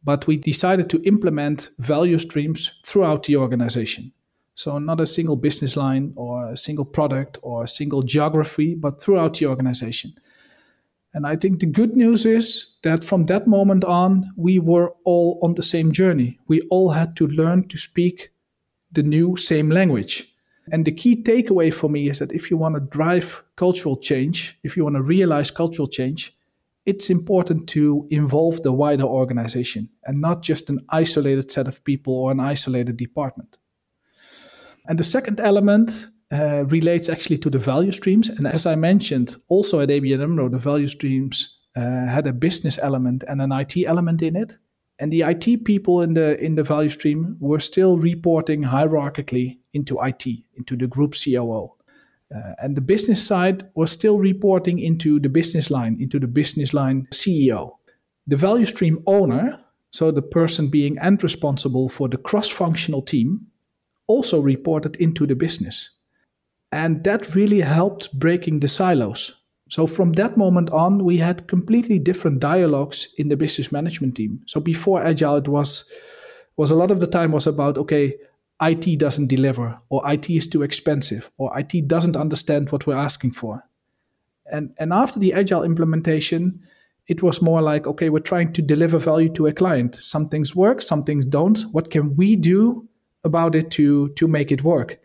but 0.05 0.25
we 0.25 0.37
decided 0.37 0.89
to 0.89 1.01
implement 1.03 1.69
value 1.79 2.17
streams 2.17 2.79
throughout 2.85 3.23
the 3.23 3.35
organization. 3.35 4.13
So, 4.55 4.79
not 4.79 5.01
a 5.01 5.05
single 5.05 5.35
business 5.35 5.75
line 5.75 6.13
or 6.15 6.51
a 6.51 6.57
single 6.57 6.85
product 6.85 7.37
or 7.41 7.63
a 7.63 7.67
single 7.67 8.03
geography, 8.03 8.73
but 8.73 9.01
throughout 9.01 9.33
the 9.37 9.47
organization. 9.47 10.13
And 11.15 11.25
I 11.25 11.37
think 11.37 11.61
the 11.61 11.65
good 11.65 11.95
news 11.95 12.25
is 12.25 12.77
that 12.83 13.01
from 13.01 13.27
that 13.27 13.47
moment 13.47 13.85
on, 13.85 14.33
we 14.35 14.59
were 14.59 14.93
all 15.05 15.39
on 15.41 15.55
the 15.55 15.63
same 15.63 15.93
journey. 15.93 16.39
We 16.49 16.59
all 16.69 16.89
had 16.89 17.15
to 17.15 17.27
learn 17.27 17.69
to 17.69 17.77
speak 17.77 18.31
the 18.91 19.01
new 19.01 19.37
same 19.37 19.69
language. 19.69 20.35
And 20.73 20.83
the 20.83 20.91
key 20.91 21.23
takeaway 21.23 21.73
for 21.73 21.89
me 21.89 22.09
is 22.09 22.19
that 22.19 22.33
if 22.33 22.51
you 22.51 22.57
want 22.57 22.75
to 22.75 22.81
drive 22.81 23.43
cultural 23.55 23.95
change, 23.95 24.59
if 24.61 24.75
you 24.75 24.83
want 24.83 24.97
to 24.97 25.01
realize 25.01 25.51
cultural 25.51 25.87
change, 25.87 26.35
it's 26.85 27.09
important 27.09 27.69
to 27.69 28.07
involve 28.11 28.61
the 28.63 28.73
wider 28.73 29.05
organization 29.05 29.87
and 30.03 30.19
not 30.19 30.43
just 30.43 30.69
an 30.69 30.79
isolated 30.89 31.49
set 31.49 31.65
of 31.65 31.81
people 31.85 32.13
or 32.13 32.31
an 32.31 32.41
isolated 32.41 32.97
department. 32.97 33.57
And 34.85 34.99
the 34.99 35.03
second 35.05 35.39
element 35.39 36.09
uh, 36.35 36.65
relates 36.65 37.09
actually 37.09 37.37
to 37.39 37.49
the 37.49 37.59
value 37.59 37.91
streams. 37.91 38.29
And 38.29 38.47
as 38.47 38.65
I 38.65 38.75
mentioned, 38.75 39.35
also 39.47 39.79
at 39.79 39.89
ABN 39.89 40.21
AMRO, 40.21 40.49
the 40.49 40.57
value 40.57 40.87
streams 40.87 41.59
uh, 41.75 42.07
had 42.07 42.27
a 42.27 42.33
business 42.33 42.79
element 42.79 43.23
and 43.27 43.41
an 43.41 43.51
IT 43.51 43.77
element 43.85 44.21
in 44.21 44.35
it. 44.35 44.57
And 44.97 45.11
the 45.11 45.21
IT 45.21 45.65
people 45.65 46.01
in 46.01 46.13
the 46.13 46.41
in 46.41 46.55
the 46.55 46.63
value 46.63 46.89
stream 46.89 47.35
were 47.39 47.59
still 47.59 47.97
reporting 47.97 48.63
hierarchically 48.63 49.57
into 49.73 49.99
IT, 50.01 50.25
into 50.57 50.77
the 50.77 50.87
group 50.87 51.13
COO. 51.13 51.73
Uh, 52.33 52.53
and 52.59 52.75
the 52.75 52.81
business 52.81 53.25
side 53.25 53.69
was 53.75 53.91
still 53.91 54.17
reporting 54.17 54.79
into 54.79 55.19
the 55.19 55.29
business 55.29 55.69
line, 55.69 55.97
into 55.99 56.19
the 56.19 56.27
business 56.27 56.73
line 56.73 57.07
CEO. 57.13 57.71
The 58.25 58.37
value 58.37 58.65
stream 58.65 59.03
owner, 59.05 59.59
so 59.91 60.11
the 60.11 60.21
person 60.21 60.69
being 60.69 60.97
and 60.97 61.21
responsible 61.21 61.89
for 61.89 62.09
the 62.09 62.17
cross 62.17 62.49
functional 62.49 63.01
team, 63.01 63.47
also 64.07 64.39
reported 64.39 64.95
into 64.95 65.27
the 65.27 65.35
business. 65.35 65.95
And 66.75 67.05
that 67.05 67.33
really 67.35 67.61
helped 67.61 68.11
breaking 68.19 68.59
the 68.59 68.67
silos. 68.67 69.41
So 69.69 69.87
from 69.87 70.11
that 70.13 70.35
moment 70.35 70.69
on, 70.71 71.05
we 71.05 71.19
had 71.19 71.47
completely 71.47 71.99
different 71.99 72.41
dialogues 72.41 73.15
in 73.17 73.29
the 73.29 73.37
business 73.37 73.71
management 73.71 74.17
team. 74.17 74.41
So 74.45 74.59
before 74.59 75.01
Agile, 75.01 75.37
it 75.37 75.47
was 75.47 75.89
was 76.57 76.71
a 76.71 76.75
lot 76.75 76.91
of 76.91 76.99
the 76.99 77.07
time 77.07 77.31
was 77.31 77.47
about 77.47 77.77
okay 77.77 78.15
IT 78.61 78.99
doesn't 78.99 79.27
deliver 79.27 79.79
or 79.89 80.01
IT 80.11 80.29
is 80.29 80.47
too 80.47 80.63
expensive 80.63 81.31
or 81.37 81.57
IT 81.57 81.87
doesn't 81.87 82.17
understand 82.17 82.71
what 82.71 82.85
we're 82.85 83.05
asking 83.07 83.31
for. 83.31 83.63
And 84.51 84.73
and 84.77 84.91
after 84.91 85.17
the 85.17 85.33
agile 85.33 85.63
implementation, 85.63 86.59
it 87.07 87.23
was 87.23 87.41
more 87.41 87.61
like 87.61 87.87
okay, 87.87 88.09
we're 88.09 88.31
trying 88.31 88.51
to 88.51 88.61
deliver 88.61 88.99
value 88.99 89.29
to 89.29 89.47
a 89.47 89.53
client. 89.53 89.95
Some 89.95 90.27
things 90.27 90.53
work, 90.53 90.81
some 90.81 91.03
things 91.03 91.25
don't. 91.25 91.61
What 91.71 91.89
can 91.89 92.17
we 92.17 92.35
do 92.35 92.89
about 93.23 93.55
it 93.55 93.71
to 93.71 94.09
to 94.09 94.27
make 94.27 94.51
it 94.51 94.63
work? 94.63 94.99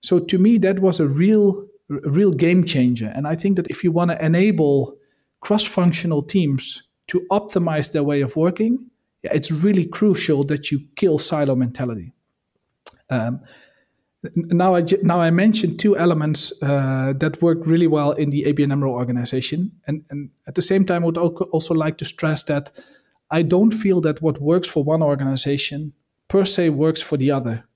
So 0.00 0.18
to 0.18 0.38
me 0.38 0.58
that 0.58 0.80
was 0.80 1.00
a 1.00 1.08
real 1.08 1.66
a 1.90 2.10
real 2.10 2.32
game 2.32 2.64
changer 2.64 3.10
and 3.14 3.26
I 3.26 3.34
think 3.34 3.56
that 3.56 3.68
if 3.68 3.82
you 3.82 3.90
want 3.90 4.10
to 4.10 4.24
enable 4.24 4.96
cross-functional 5.40 6.22
teams 6.22 6.82
to 7.06 7.26
optimize 7.30 7.92
their 7.92 8.02
way 8.02 8.20
of 8.20 8.36
working, 8.36 8.90
it's 9.22 9.50
really 9.50 9.86
crucial 9.86 10.44
that 10.44 10.70
you 10.70 10.80
kill 10.96 11.18
silo 11.18 11.54
mentality. 11.54 12.12
Um, 13.10 13.40
now 14.34 14.74
I 14.74 14.84
now 15.02 15.20
I 15.20 15.30
mentioned 15.30 15.78
two 15.78 15.96
elements 15.96 16.62
uh, 16.62 17.12
that 17.18 17.40
work 17.40 17.66
really 17.66 17.86
well 17.86 18.12
in 18.12 18.30
the 18.30 18.44
ABN 18.44 18.72
AMRO 18.72 18.90
organization, 18.90 19.72
and 19.86 20.04
and 20.10 20.30
at 20.46 20.54
the 20.54 20.62
same 20.62 20.84
time, 20.84 21.02
I 21.02 21.06
would 21.06 21.18
also 21.18 21.74
like 21.74 21.98
to 21.98 22.04
stress 22.04 22.42
that 22.44 22.72
I 23.30 23.42
don't 23.42 23.70
feel 23.70 24.00
that 24.00 24.20
what 24.20 24.40
works 24.40 24.68
for 24.68 24.82
one 24.82 25.02
organization 25.02 25.92
per 26.26 26.44
se 26.44 26.70
works 26.70 27.00
for 27.00 27.16
the 27.16 27.30
other. 27.30 27.67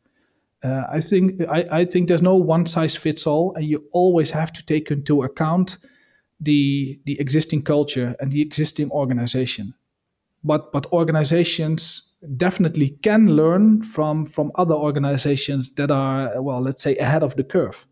Uh, 0.63 0.85
I 0.91 1.01
think 1.01 1.41
I, 1.49 1.67
I 1.81 1.85
think 1.85 2.09
there's 2.09 2.23
no 2.23 2.37
one 2.37 2.67
size 2.67 2.95
fits 2.97 3.27
all, 3.27 3.55
and 3.55 3.65
you 3.65 3.85
always 3.93 4.31
have 4.31 4.53
to 4.53 4.65
take 4.65 4.91
into 4.91 5.23
account 5.23 5.79
the 6.41 7.01
the 7.05 7.19
existing 7.21 7.63
culture 7.63 8.15
and 8.21 8.31
the 8.33 8.41
existing 8.41 8.91
organization. 8.91 9.75
But 10.45 10.73
but 10.73 10.87
organizations 10.93 12.17
definitely 12.37 12.91
can 13.03 13.35
learn 13.37 13.83
from 13.83 14.25
from 14.25 14.53
other 14.55 14.75
organizations 14.75 15.73
that 15.75 15.91
are 15.91 16.41
well 16.41 16.61
let's 16.61 16.83
say 16.83 16.97
ahead 16.97 17.23
of 17.23 17.35
the 17.35 17.45
curve 17.45 17.87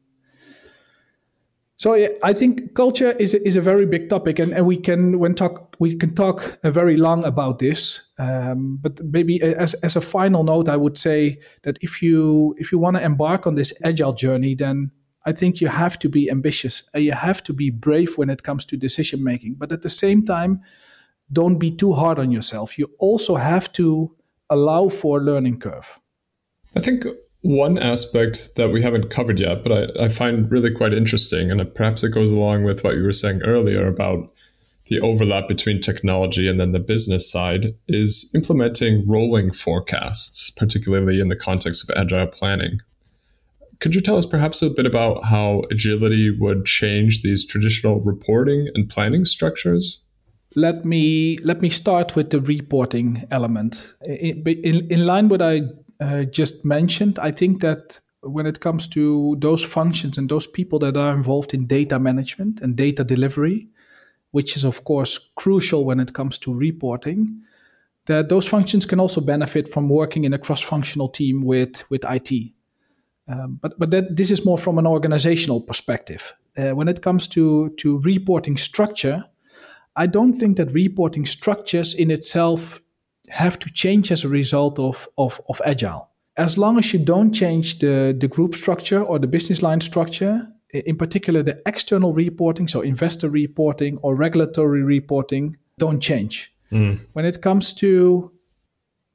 so 1.81 1.95
i 2.23 2.33
think 2.33 2.75
culture 2.75 3.13
is 3.13 3.33
a, 3.35 3.41
is 3.49 3.57
a 3.57 3.61
very 3.61 3.87
big 3.87 4.09
topic 4.09 4.39
and, 4.39 4.53
and 4.53 4.67
we 4.67 4.77
can 4.77 5.19
when 5.19 5.35
talk 5.35 5.77
we 5.79 5.97
can 5.97 6.15
talk 6.15 6.59
very 6.63 6.99
long 6.99 7.25
about 7.25 7.59
this. 7.59 8.13
Um, 8.19 8.79
but 8.83 9.03
maybe 9.03 9.41
as, 9.41 9.73
as 9.83 9.97
a 9.97 10.01
final 10.01 10.45
note 10.45 10.69
i 10.69 10.77
would 10.77 10.99
say 10.99 11.39
that 11.63 11.79
if 11.81 12.03
you 12.03 12.55
if 12.59 12.71
you 12.71 12.79
want 12.79 12.97
to 12.97 13.03
embark 13.03 13.47
on 13.47 13.55
this 13.55 13.73
agile 13.83 14.13
journey 14.13 14.55
then 14.55 14.91
i 15.25 15.33
think 15.33 15.61
you 15.63 15.69
have 15.69 15.99
to 15.99 16.09
be 16.09 16.31
ambitious 16.31 16.91
you 16.95 17.13
have 17.13 17.43
to 17.45 17.53
be 17.55 17.71
brave 17.71 18.19
when 18.19 18.31
it 18.31 18.43
comes 18.43 18.65
to 18.67 18.77
decision 18.77 19.25
making. 19.25 19.55
But 19.55 19.73
at 19.73 19.83
the 19.83 19.89
same 19.89 20.25
time 20.25 20.61
don't 21.33 21.59
be 21.59 21.71
too 21.71 21.93
hard 21.93 22.19
on 22.19 22.31
yourself. 22.31 22.79
You 22.79 22.89
also 22.99 23.37
have 23.37 23.73
to 23.73 24.15
allow 24.49 24.89
for 24.89 25.21
a 25.21 25.23
learning 25.23 25.61
curve? 25.61 26.01
I 26.77 26.81
think 26.81 27.07
one 27.43 27.79
aspect 27.79 28.57
that 28.57 28.71
we 28.71 28.83
haven't 28.83 29.11
covered 29.11 29.41
yet, 29.41 29.63
but 29.63 29.73
I, 29.73 30.05
I 30.05 30.09
find 30.09 30.51
really 30.51 30.71
quite 30.71 30.93
interesting, 30.93 31.51
and 31.51 31.75
perhaps 31.75 32.05
it 32.05 32.11
goes 32.11 32.31
along 32.31 32.65
with 32.65 32.85
what 32.85 32.97
you 32.97 33.03
were 33.03 33.13
saying 33.13 33.43
earlier 33.43 33.87
about 33.87 34.31
the 34.91 35.01
overlap 35.01 35.47
between 35.47 35.81
technology 35.81 36.49
and 36.49 36.59
then 36.59 36.73
the 36.73 36.81
business 36.81 37.31
side, 37.31 37.75
is 37.87 38.31
implementing 38.35 39.07
rolling 39.07 39.53
forecasts, 39.53 40.51
particularly 40.51 41.21
in 41.21 41.29
the 41.29 41.37
context 41.37 41.89
of 41.89 41.97
agile 41.97 42.27
planning. 42.27 42.81
Could 43.79 43.95
you 43.95 44.01
tell 44.01 44.17
us 44.17 44.27
perhaps 44.27 44.61
a 44.63 44.69
bit 44.69 44.87
about 44.87 45.25
how 45.25 45.63
agility 45.71 46.37
would 46.39 46.67
change 46.67 47.23
these 47.23 47.47
traditional 47.47 48.01
reporting 48.01 48.69
and 48.75 48.89
planning 48.89 49.25
structures? 49.25 50.03
let 50.57 50.85
me 50.85 51.39
let 51.45 51.63
me 51.63 51.69
start 51.69 52.17
with 52.17 52.31
the 52.31 52.41
reporting 52.41 53.25
element. 53.31 53.95
In, 54.05 54.43
in, 54.47 54.91
in 54.91 55.07
line 55.07 55.29
with 55.29 55.41
I 55.41 55.63
uh, 56.01 56.25
just 56.25 56.65
mentioned, 56.65 57.19
I 57.19 57.31
think 57.31 57.61
that 57.61 58.01
when 58.23 58.47
it 58.47 58.61
comes 58.61 58.87
to 58.89 59.37
those 59.39 59.65
functions 59.65 60.19
and 60.19 60.29
those 60.29 60.47
people 60.47 60.79
that 60.81 60.97
are 60.97 61.15
involved 61.15 61.55
in 61.55 61.67
data 61.67 61.99
management 61.99 62.61
and 62.61 62.77
data 62.77 63.05
delivery, 63.05 63.69
which 64.31 64.57
is 64.57 64.65
of 64.65 64.85
course 64.85 65.31
crucial 65.37 65.85
when 65.85 66.01
it 66.01 66.13
comes 66.13 66.39
to 66.39 66.55
reporting, 66.55 67.43
that 68.07 68.29
those 68.29 68.49
functions 68.49 68.85
can 68.85 69.01
also 69.01 69.21
benefit 69.21 69.69
from 69.69 69.89
working 69.89 70.25
in 70.25 70.35
a 70.35 70.39
cross-functional 70.39 71.09
team 71.09 71.45
with 71.45 71.89
with 71.91 72.05
IT. 72.05 72.53
Um, 73.29 73.59
but 73.61 73.79
but 73.79 73.91
that 73.91 74.17
this 74.17 74.31
is 74.31 74.45
more 74.45 74.59
from 74.59 74.79
an 74.79 74.87
organizational 74.87 75.61
perspective. 75.61 76.35
Uh, 76.57 76.71
when 76.71 76.89
it 76.89 77.03
comes 77.03 77.29
to 77.29 77.71
to 77.79 77.99
reporting 78.01 78.57
structure, 78.57 79.25
I 79.97 80.07
don't 80.07 80.33
think 80.33 80.57
that 80.57 80.73
reporting 80.73 81.27
structures 81.27 81.95
in 81.95 82.11
itself 82.11 82.81
have 83.31 83.59
to 83.59 83.73
change 83.73 84.13
as 84.13 84.25
a 84.25 84.29
result 84.29 84.79
of, 84.79 85.09
of, 85.17 85.41
of 85.49 85.61
agile. 85.65 86.09
As 86.37 86.57
long 86.57 86.79
as 86.79 86.93
you 86.93 86.99
don't 87.05 87.33
change 87.33 87.79
the, 87.79 88.17
the 88.19 88.29
group 88.29 88.55
structure 88.55 89.03
or 89.03 89.19
the 89.19 89.27
business 89.27 89.63
line 89.63 89.81
structure, 89.81 90.49
in 90.73 90.97
particular 90.97 91.43
the 91.43 91.61
external 91.67 92.13
reporting, 92.13 92.69
so 92.69 92.81
investor 92.81 93.29
reporting 93.29 93.99
or 93.99 94.15
regulatory 94.15 94.83
reporting, 94.83 95.57
don't 95.79 96.01
change. 96.01 96.55
Mm. 96.71 97.01
When 97.13 97.25
it 97.25 97.43
comes 97.43 97.75
to 97.75 98.33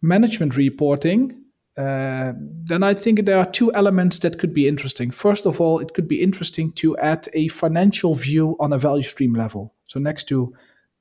management 0.01 0.57
reporting, 0.57 1.41
uh, 1.77 2.33
then 2.37 2.83
I 2.83 2.93
think 2.93 3.25
there 3.25 3.37
are 3.37 3.49
two 3.49 3.73
elements 3.73 4.19
that 4.19 4.39
could 4.39 4.53
be 4.53 4.67
interesting. 4.67 5.11
First 5.11 5.45
of 5.45 5.59
all, 5.59 5.79
it 5.79 5.93
could 5.93 6.07
be 6.07 6.21
interesting 6.21 6.71
to 6.73 6.97
add 6.97 7.27
a 7.33 7.47
financial 7.49 8.15
view 8.15 8.55
on 8.59 8.71
a 8.71 8.77
value 8.77 9.03
stream 9.03 9.33
level. 9.33 9.73
So 9.87 9.99
next 9.99 10.25
to 10.25 10.53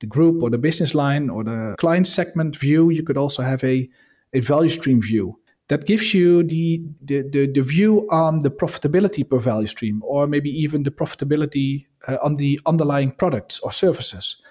the 0.05 0.09
group 0.09 0.43
or 0.43 0.49
the 0.49 0.57
business 0.57 0.93
line 0.93 1.29
or 1.29 1.43
the 1.43 1.75
client 1.77 2.07
segment 2.07 2.55
view, 2.55 2.89
you 2.91 3.03
could 3.03 3.17
also 3.17 3.43
have 3.43 3.63
a, 3.63 3.89
a 4.33 4.39
value 4.39 4.69
stream 4.69 5.01
view 5.01 5.39
that 5.67 5.85
gives 5.85 6.13
you 6.13 6.43
the, 6.43 6.83
the, 7.01 7.23
the, 7.23 7.51
the 7.51 7.61
view 7.61 8.07
on 8.11 8.39
the 8.39 8.51
profitability 8.51 9.27
per 9.27 9.39
value 9.39 9.67
stream 9.67 10.01
or 10.05 10.27
maybe 10.27 10.49
even 10.49 10.83
the 10.83 10.91
profitability 10.91 11.87
uh, 12.07 12.17
on 12.21 12.35
the 12.35 12.59
underlying 12.65 13.11
products 13.11 13.59
or 13.61 13.71
services. 13.71 14.41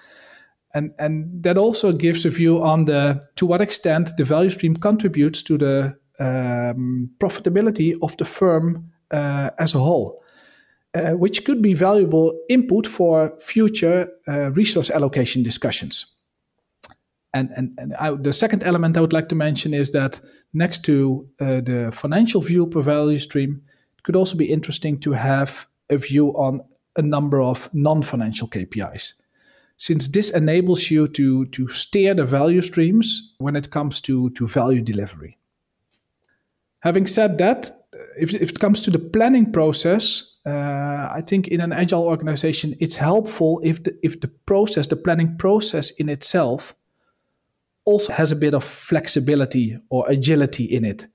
And, 0.74 0.92
and 0.98 1.42
that 1.44 1.56
also 1.56 1.92
gives 1.92 2.26
a 2.26 2.30
view 2.30 2.60
on 2.60 2.86
the 2.86 3.22
to 3.36 3.46
what 3.46 3.60
extent 3.60 4.16
the 4.16 4.24
value 4.24 4.50
stream 4.50 4.74
contributes 4.74 5.42
to 5.44 5.56
the 5.56 5.96
um, 6.18 7.10
profitability 7.18 7.96
of 8.02 8.16
the 8.16 8.24
firm 8.24 8.90
uh, 9.12 9.50
as 9.58 9.74
a 9.74 9.78
whole. 9.78 10.23
Uh, 10.94 11.10
which 11.10 11.44
could 11.44 11.60
be 11.60 11.74
valuable 11.74 12.38
input 12.48 12.86
for 12.86 13.36
future 13.40 14.08
uh, 14.28 14.52
resource 14.52 14.90
allocation 14.90 15.42
discussions. 15.42 16.14
And, 17.34 17.50
and, 17.56 17.76
and 17.78 17.94
I, 17.94 18.12
the 18.12 18.32
second 18.32 18.62
element 18.62 18.96
I 18.96 19.00
would 19.00 19.12
like 19.12 19.28
to 19.30 19.34
mention 19.34 19.74
is 19.74 19.90
that 19.90 20.20
next 20.52 20.84
to 20.84 21.28
uh, 21.40 21.60
the 21.62 21.90
financial 21.92 22.40
view 22.40 22.68
per 22.68 22.80
value 22.80 23.18
stream, 23.18 23.62
it 23.98 24.04
could 24.04 24.14
also 24.14 24.36
be 24.36 24.44
interesting 24.44 25.00
to 25.00 25.10
have 25.14 25.66
a 25.90 25.96
view 25.96 26.28
on 26.36 26.60
a 26.94 27.02
number 27.02 27.42
of 27.42 27.68
non-financial 27.74 28.46
KPIs. 28.46 29.14
Since 29.76 30.06
this 30.06 30.30
enables 30.30 30.92
you 30.92 31.08
to, 31.08 31.46
to 31.46 31.66
steer 31.70 32.14
the 32.14 32.24
value 32.24 32.62
streams 32.62 33.34
when 33.38 33.56
it 33.56 33.72
comes 33.72 34.00
to, 34.02 34.30
to 34.30 34.46
value 34.46 34.80
delivery. 34.80 35.38
Having 36.82 37.08
said 37.08 37.38
that, 37.38 37.72
if, 38.16 38.32
if 38.32 38.50
it 38.50 38.60
comes 38.60 38.80
to 38.82 38.92
the 38.92 39.00
planning 39.00 39.50
process, 39.50 40.33
uh, 40.46 41.08
I 41.14 41.22
think 41.26 41.48
in 41.48 41.60
an 41.60 41.72
agile 41.72 42.02
organization, 42.02 42.74
it's 42.80 42.96
helpful 42.96 43.60
if 43.64 43.82
the, 43.82 43.98
if 44.02 44.20
the 44.20 44.28
process, 44.28 44.86
the 44.86 44.96
planning 44.96 45.36
process 45.38 45.90
in 45.90 46.08
itself, 46.08 46.74
also 47.86 48.12
has 48.12 48.32
a 48.32 48.36
bit 48.36 48.54
of 48.54 48.64
flexibility 48.64 49.78
or 49.90 50.08
agility 50.08 50.64
in 50.64 50.84
it. 50.84 51.06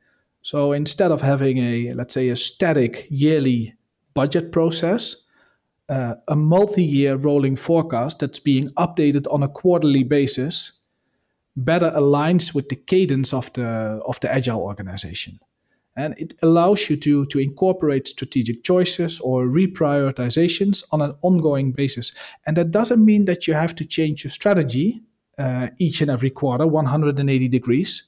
So 0.42 0.72
instead 0.72 1.12
of 1.12 1.22
having 1.22 1.58
a, 1.58 1.94
let's 1.94 2.14
say, 2.14 2.30
a 2.30 2.36
static 2.36 3.08
yearly 3.10 3.76
budget 4.14 4.52
process, 4.52 5.28
uh, 5.90 6.16
a 6.28 6.36
multi 6.36 6.84
year 6.84 7.16
rolling 7.16 7.56
forecast 7.56 8.20
that's 8.20 8.40
being 8.40 8.70
updated 8.72 9.32
on 9.32 9.44
a 9.44 9.48
quarterly 9.48 10.04
basis 10.04 10.84
better 11.56 11.92
aligns 11.92 12.56
with 12.56 12.70
the 12.70 12.76
cadence 12.76 13.34
of 13.34 13.52
the, 13.54 13.66
of 13.66 14.20
the 14.22 14.32
agile 14.32 14.62
organization 14.62 15.40
and 16.00 16.16
it 16.18 16.34
allows 16.42 16.90
you 16.90 16.96
to, 16.96 17.26
to 17.26 17.40
incorporate 17.40 18.08
strategic 18.08 18.64
choices 18.64 19.20
or 19.20 19.46
reprioritizations 19.46 20.86
on 20.94 21.02
an 21.02 21.14
ongoing 21.24 21.74
basis. 21.74 22.14
And 22.46 22.56
that 22.56 22.72
doesn't 22.72 23.04
mean 23.04 23.26
that 23.26 23.48
you 23.48 23.54
have 23.54 23.76
to 23.76 23.86
change 23.86 24.24
your 24.24 24.32
strategy 24.32 25.02
uh, 25.38 25.68
each 25.78 26.02
and 26.02 26.10
every 26.10 26.30
quarter, 26.30 26.66
180 26.66 27.48
degrees, 27.50 28.04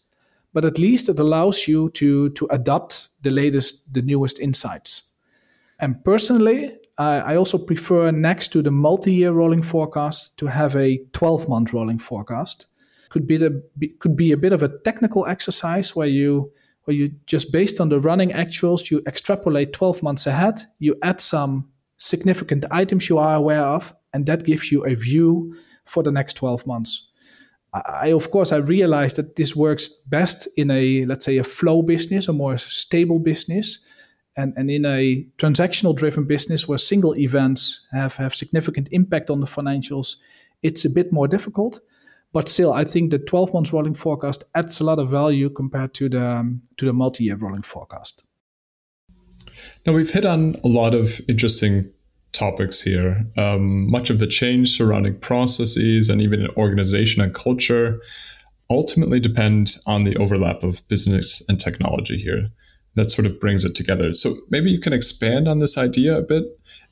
but 0.54 0.64
at 0.64 0.78
least 0.78 1.10
it 1.10 1.20
allows 1.20 1.68
you 1.68 1.90
to, 1.90 2.30
to 2.30 2.48
adopt 2.52 3.10
the 3.24 3.30
latest, 3.30 3.94
the 3.94 4.02
newest 4.02 4.40
insights. 4.40 5.14
And 5.78 6.02
personally, 6.06 6.78
I, 6.98 7.34
I 7.34 7.36
also 7.36 7.58
prefer 7.58 8.12
next 8.12 8.50
to 8.54 8.62
the 8.62 8.72
multi 8.72 9.14
year 9.14 9.34
rolling 9.34 9.64
forecast 9.64 10.38
to 10.40 10.48
have 10.48 10.78
a 10.78 11.00
12 11.12 11.50
month 11.50 11.74
rolling 11.74 12.00
forecast. 12.00 12.68
Could 13.10 13.28
be, 13.28 13.36
the, 13.36 13.62
could 14.00 14.16
be 14.16 14.32
a 14.32 14.38
bit 14.38 14.54
of 14.54 14.64
a 14.64 14.70
technical 14.86 15.26
exercise 15.26 15.94
where 15.94 16.08
you 16.08 16.54
where 16.84 16.96
you 16.96 17.10
just 17.26 17.52
based 17.52 17.80
on 17.80 17.90
the 17.90 18.00
running 18.00 18.32
actuals, 18.32 18.90
you 18.90 19.02
extrapolate 19.08 19.74
12 19.74 20.04
months 20.04 20.28
ahead, 20.28 20.62
you 20.80 20.96
add 21.02 21.22
some 21.22 21.70
significant 21.98 22.66
items 22.72 23.10
you 23.10 23.18
are 23.18 23.36
aware 23.36 23.64
of, 23.64 23.94
and 24.14 24.26
that 24.26 24.44
gives 24.44 24.72
you 24.72 24.84
a 24.86 24.96
view 24.96 25.56
for 25.86 26.04
the 26.04 26.12
next 26.12 26.34
12 26.34 26.66
months. 26.66 27.12
I, 27.74 28.08
of 28.12 28.32
course, 28.32 28.52
I 28.52 28.58
realized 28.58 29.16
that 29.16 29.38
this 29.38 29.56
works 29.56 29.88
best 30.10 30.48
in 30.58 30.70
a, 30.72 31.06
let's 31.06 31.24
say, 31.24 31.38
a 31.38 31.44
flow 31.44 31.82
business, 31.82 32.28
a 32.28 32.34
more 32.34 32.58
stable 32.58 33.20
business. 33.20 33.86
And, 34.36 34.54
and 34.58 34.70
in 34.70 34.86
a 34.86 35.26
transactional 35.38 35.96
driven 35.96 36.26
business 36.26 36.68
where 36.68 36.78
single 36.78 37.16
events 37.18 37.88
have, 37.92 38.16
have 38.16 38.36
significant 38.36 38.90
impact 38.92 39.30
on 39.30 39.40
the 39.40 39.46
financials, 39.46 40.18
it's 40.62 40.84
a 40.84 40.90
bit 40.90 41.14
more 41.14 41.28
difficult. 41.28 41.80
But 42.34 42.48
still, 42.48 42.72
I 42.72 42.86
think 42.86 43.12
the 43.12 43.20
12 43.20 43.54
months 43.54 43.74
rolling 43.74 43.94
forecast 43.94 44.46
adds 44.56 44.80
a 44.80 44.86
lot 44.86 45.00
of 45.00 45.10
value 45.10 45.50
compared 45.50 45.94
to 45.96 46.08
the, 46.10 46.26
um, 46.26 46.62
to 46.78 46.86
the 46.86 46.94
multi 46.94 47.26
year 47.26 47.36
rolling 47.36 47.64
forecast. 47.64 48.26
Now, 49.86 49.94
we've 49.94 50.12
hit 50.12 50.26
on 50.26 50.56
a 50.64 50.68
lot 50.68 50.94
of 50.96 51.20
interesting 51.28 51.92
topics 52.32 52.82
here. 52.82 53.26
Um, 53.38 53.90
much 53.90 54.10
of 54.10 54.20
the 54.20 54.28
change 54.28 54.76
surrounding 54.76 55.20
processes 55.20 56.10
and 56.10 56.22
even 56.22 56.48
organization 56.56 57.22
and 57.22 57.34
culture 57.34 58.00
ultimately 58.70 59.20
depend 59.20 59.78
on 59.86 60.06
the 60.06 60.16
overlap 60.16 60.64
of 60.64 60.88
business 60.88 61.42
and 61.50 61.60
technology 61.60 62.22
here. 62.22 62.50
That 62.96 63.12
sort 63.12 63.26
of 63.26 63.40
brings 63.40 63.66
it 63.66 63.76
together. 63.76 64.14
So 64.14 64.36
maybe 64.50 64.72
you 64.72 64.80
can 64.80 64.94
expand 64.94 65.48
on 65.48 65.60
this 65.60 65.78
idea 65.78 66.18
a 66.18 66.22
bit. 66.22 66.44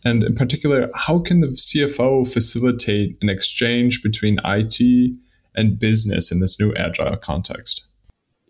And 0.04 0.24
in 0.24 0.36
particular, 0.36 0.90
how 0.96 1.20
can 1.20 1.42
the 1.42 1.48
CFO 1.48 2.32
facilitate 2.32 3.18
an 3.22 3.30
exchange 3.30 4.02
between 4.02 4.40
IT 4.44 5.16
and 5.60 5.80
business 5.80 6.32
in 6.32 6.40
this 6.40 6.60
new 6.60 6.74
agile 6.76 7.18
context? 7.18 7.86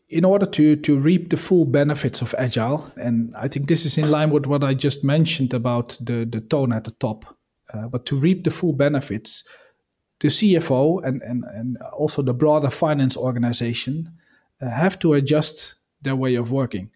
in 0.09 0.25
order 0.25 0.45
to 0.45 0.75
to 0.75 0.99
reap 0.99 1.29
the 1.29 1.37
full 1.37 1.65
benefits 1.65 2.21
of 2.21 2.35
agile 2.37 2.91
and 2.97 3.33
i 3.35 3.47
think 3.47 3.67
this 3.67 3.85
is 3.85 3.97
in 3.97 4.09
line 4.09 4.31
with 4.31 4.45
what 4.45 4.63
i 4.63 4.73
just 4.73 5.03
mentioned 5.03 5.53
about 5.53 5.97
the 6.01 6.25
the 6.25 6.41
tone 6.41 6.73
at 6.73 6.83
the 6.83 6.91
top 6.99 7.37
uh, 7.73 7.87
but 7.87 8.05
to 8.05 8.17
reap 8.17 8.43
the 8.43 8.51
full 8.51 8.73
benefits 8.73 9.47
the 10.19 10.27
cfo 10.27 11.03
and 11.03 11.21
and, 11.21 11.43
and 11.53 11.77
also 11.97 12.21
the 12.21 12.33
broader 12.33 12.69
finance 12.69 13.15
organization 13.15 14.11
uh, 14.61 14.69
have 14.69 14.97
to 14.97 15.13
adjust 15.13 15.75
their 16.01 16.15
way 16.15 16.35
of 16.35 16.51
working 16.51 16.89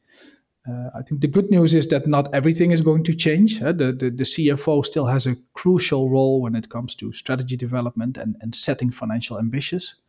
uh, 0.66 0.90
I 0.96 1.02
think 1.02 1.20
the 1.20 1.28
good 1.28 1.52
news 1.52 1.74
is 1.74 1.90
that 1.90 2.08
not 2.08 2.34
everything 2.34 2.72
is 2.72 2.80
going 2.80 3.04
to 3.04 3.14
change. 3.14 3.60
The, 3.60 3.74
the, 3.74 4.10
the, 4.10 4.24
CFO 4.24 4.86
still 4.86 5.08
has 5.08 5.28
a 5.28 5.36
crucial 5.54 6.10
role 6.10 6.42
when 6.42 6.56
it 6.56 6.70
comes 6.70 6.96
to 6.96 7.12
strategy 7.12 7.58
development 7.58 8.16
and, 8.16 8.38
and 8.40 8.56
setting 8.56 8.90
financial 8.90 9.38
ambitions. 9.38 10.03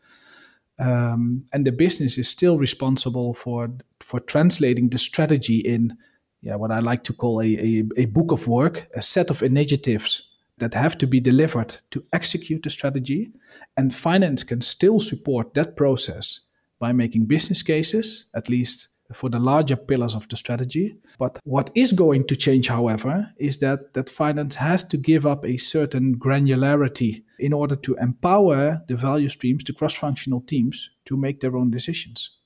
Um, 0.79 1.45
and 1.53 1.65
the 1.65 1.73
business 1.73 2.19
is 2.19 2.29
still 2.29 2.59
responsible 2.59 3.35
for 3.35 3.71
for 4.01 4.21
translating 4.21 4.91
the 4.91 4.99
strategy 4.99 5.59
in 5.59 5.97
yeah 6.43 6.57
what 6.57 6.73
I 6.73 6.81
like 6.81 7.05
to 7.05 7.13
call 7.13 7.41
a, 7.41 7.47
a, 7.47 7.85
a 7.97 8.05
book 8.07 8.33
of 8.33 8.49
work, 8.49 8.89
a 8.95 9.03
set 9.03 9.31
of 9.31 9.43
initiatives 9.43 10.35
that 10.59 10.75
have 10.75 10.97
to 10.99 11.07
be 11.07 11.21
delivered 11.21 11.77
to 11.91 12.05
execute 12.13 12.63
the 12.63 12.71
strategy. 12.71 13.33
And 13.77 13.95
finance 13.95 14.45
can 14.45 14.61
still 14.61 15.01
support 15.01 15.55
that 15.55 15.77
process 15.77 16.49
by 16.79 16.93
making 16.93 17.27
business 17.27 17.63
cases, 17.63 18.31
at 18.35 18.49
least 18.49 18.89
for 19.15 19.31
the 19.31 19.39
larger 19.39 19.77
pillars 19.77 20.15
of 20.15 20.29
the 20.29 20.37
strategy. 20.37 20.97
But 21.19 21.39
what 21.45 21.71
is 21.75 21.93
going 21.93 22.27
to 22.27 22.37
change, 22.37 22.69
however, 22.69 23.33
is 23.39 23.59
that, 23.61 23.95
that 23.95 24.11
finance 24.11 24.57
has 24.57 24.87
to 24.89 24.97
give 24.97 25.27
up 25.27 25.45
a 25.45 25.57
certain 25.57 26.17
granularity 26.17 27.23
in 27.39 27.53
order 27.53 27.77
to 27.77 27.95
empower 27.97 28.83
the 28.89 28.97
value 28.97 29.29
streams, 29.29 29.65
the 29.65 29.73
cross-functional 29.73 30.43
teams, 30.43 30.97
to 31.05 31.17
make 31.17 31.41
their 31.41 31.57
own 31.57 31.71
decisions. 31.71 32.41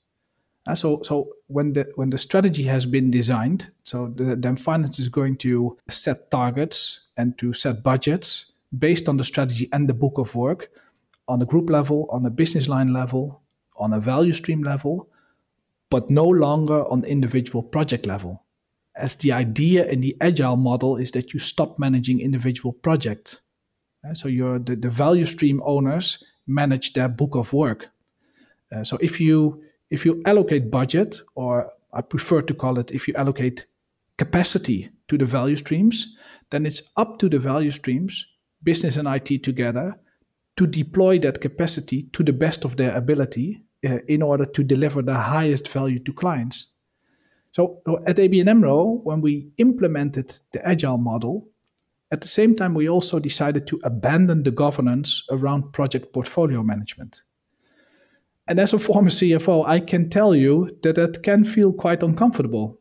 Uh, 0.67 0.75
so, 0.75 1.01
so 1.01 1.29
when 1.47 1.73
the 1.73 1.87
when 1.95 2.09
the 2.11 2.17
strategy 2.17 2.63
has 2.63 2.85
been 2.85 3.09
designed, 3.09 3.71
so 3.83 4.07
the, 4.07 4.35
then 4.35 4.55
finance 4.55 4.99
is 4.99 5.09
going 5.09 5.35
to 5.37 5.77
set 5.89 6.29
targets 6.29 7.09
and 7.17 7.37
to 7.37 7.53
set 7.53 7.81
budgets 7.81 8.53
based 8.77 9.09
on 9.09 9.17
the 9.17 9.23
strategy 9.23 9.67
and 9.71 9.89
the 9.89 9.93
book 9.93 10.17
of 10.17 10.35
work 10.35 10.69
on 11.27 11.41
a 11.41 11.45
group 11.45 11.69
level, 11.69 12.07
on 12.11 12.25
a 12.25 12.29
business 12.29 12.67
line 12.67 12.93
level, 12.93 13.41
on 13.77 13.93
a 13.93 13.99
value 13.99 14.33
stream 14.33 14.61
level, 14.61 15.09
but 15.89 16.09
no 16.09 16.25
longer 16.25 16.87
on 16.89 17.03
individual 17.03 17.63
project 17.63 18.05
level. 18.05 18.45
As 18.95 19.15
the 19.15 19.31
idea 19.31 19.85
in 19.85 20.01
the 20.01 20.15
agile 20.21 20.57
model 20.57 20.97
is 20.97 21.11
that 21.11 21.33
you 21.33 21.39
stop 21.39 21.79
managing 21.79 22.19
individual 22.19 22.73
projects. 22.73 23.41
Uh, 24.07 24.13
so 24.13 24.27
your 24.27 24.59
the, 24.59 24.75
the 24.75 24.89
value 24.89 25.25
stream 25.25 25.61
owners 25.65 26.23
manage 26.47 26.93
their 26.93 27.07
book 27.07 27.35
of 27.35 27.53
work. 27.53 27.89
Uh, 28.73 28.83
so 28.83 28.97
if 29.01 29.19
you 29.19 29.63
if 29.89 30.05
you 30.05 30.21
allocate 30.25 30.69
budget, 30.69 31.21
or 31.35 31.71
I 31.93 32.01
prefer 32.01 32.41
to 32.43 32.53
call 32.53 32.77
it 32.77 32.91
if 32.91 33.07
you 33.07 33.13
allocate 33.15 33.65
capacity 34.17 34.89
to 35.07 35.17
the 35.17 35.25
value 35.25 35.55
streams, 35.55 36.17
then 36.51 36.65
it's 36.65 36.91
up 36.95 37.19
to 37.19 37.29
the 37.29 37.39
value 37.39 37.71
streams, 37.71 38.35
business 38.61 38.97
and 38.97 39.07
IT 39.07 39.43
together, 39.43 39.99
to 40.57 40.67
deploy 40.67 41.17
that 41.19 41.41
capacity 41.41 42.03
to 42.13 42.23
the 42.23 42.33
best 42.33 42.65
of 42.65 42.77
their 42.77 42.95
ability 42.95 43.63
uh, 43.85 43.99
in 44.07 44.21
order 44.21 44.45
to 44.45 44.63
deliver 44.63 45.01
the 45.01 45.13
highest 45.15 45.67
value 45.69 45.99
to 45.99 46.13
clients. 46.13 46.75
So 47.51 47.81
at 48.05 48.17
ABN 48.17 48.47
AMRO, 48.47 49.01
when 49.03 49.21
we 49.21 49.51
implemented 49.57 50.39
the 50.51 50.65
agile 50.67 50.97
model, 50.97 51.47
at 52.11 52.21
the 52.21 52.27
same 52.27 52.55
time, 52.55 52.73
we 52.73 52.89
also 52.89 53.19
decided 53.19 53.67
to 53.67 53.79
abandon 53.83 54.43
the 54.43 54.51
governance 54.51 55.27
around 55.31 55.73
project 55.73 56.11
portfolio 56.11 56.63
management. 56.63 57.21
And 58.47 58.59
as 58.59 58.73
a 58.73 58.79
former 58.79 59.11
CFO, 59.11 59.67
I 59.67 59.79
can 59.79 60.09
tell 60.09 60.33
you 60.33 60.75
that 60.81 60.95
that 60.95 61.21
can 61.21 61.43
feel 61.43 61.71
quite 61.71 62.01
uncomfortable. 62.01 62.79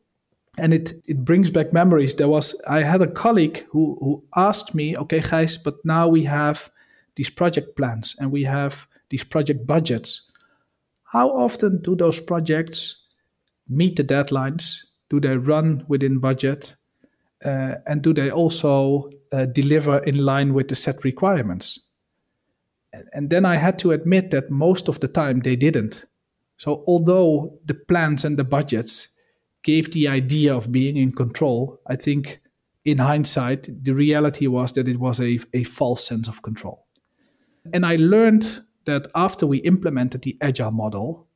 And 0.56 0.72
it, 0.72 0.94
it 1.04 1.24
brings 1.26 1.50
back 1.50 1.74
memories. 1.74 2.14
There 2.14 2.28
was 2.28 2.61
I 2.66 2.82
had 2.82 3.02
a 3.02 3.06
colleague 3.06 3.66
who, 3.70 3.98
who 4.00 4.24
asked 4.34 4.74
me, 4.74 4.96
okay, 4.96 5.20
guys, 5.20 5.58
but 5.58 5.74
now 5.84 6.08
we 6.08 6.24
have 6.24 6.70
these 7.16 7.28
project 7.28 7.76
plans 7.76 8.16
and 8.18 8.32
we 8.32 8.44
have 8.44 8.88
these 9.11 9.24
project 9.24 9.66
budgets. 9.66 10.27
How 11.12 11.30
often 11.30 11.80
do 11.82 11.96
those 11.96 12.20
projects 12.20 13.08
meet 13.68 13.96
the 13.96 14.04
deadlines? 14.04 14.78
Do 15.10 15.20
they 15.20 15.36
run 15.36 15.84
within 15.88 16.18
budget? 16.18 16.76
Uh, 17.44 17.76
and 17.86 18.02
do 18.02 18.12
they 18.12 18.30
also 18.30 19.10
uh, 19.32 19.46
deliver 19.46 19.98
in 19.98 20.18
line 20.18 20.54
with 20.54 20.68
the 20.68 20.74
set 20.74 21.04
requirements? 21.04 21.86
And, 23.12 23.30
then 23.30 23.44
I 23.44 23.56
had 23.56 23.78
to 23.80 23.92
admit 23.92 24.30
that 24.32 24.50
most 24.50 24.88
of 24.88 25.00
the 25.00 25.08
time 25.08 25.40
they 25.40 25.56
didn't. 25.56 26.04
So, 26.56 26.84
although 26.86 27.58
the 27.64 27.74
plans 27.74 28.24
and 28.24 28.36
the 28.36 28.44
budgets 28.44 29.14
gave 29.62 29.92
the 29.92 30.08
idea 30.08 30.54
of 30.54 30.72
being 30.72 30.96
in 30.96 31.12
control, 31.12 31.80
I 31.86 31.96
think 31.96 32.40
in 32.84 32.98
hindsight, 32.98 33.68
the 33.84 33.94
reality 33.94 34.46
was 34.46 34.72
that 34.72 34.88
it 34.88 34.98
was 34.98 35.20
a, 35.20 35.38
a 35.52 35.64
false 35.64 36.06
sense 36.06 36.28
of 36.28 36.42
control. 36.42 36.86
And 37.72 37.84
I 37.84 37.96
learned 37.96 38.62
that 38.88 39.09
after 39.14 39.46
we 39.46 39.59
implemented 39.59 40.22
the 40.22 40.37
agile 40.40 40.70
model, 40.70 41.29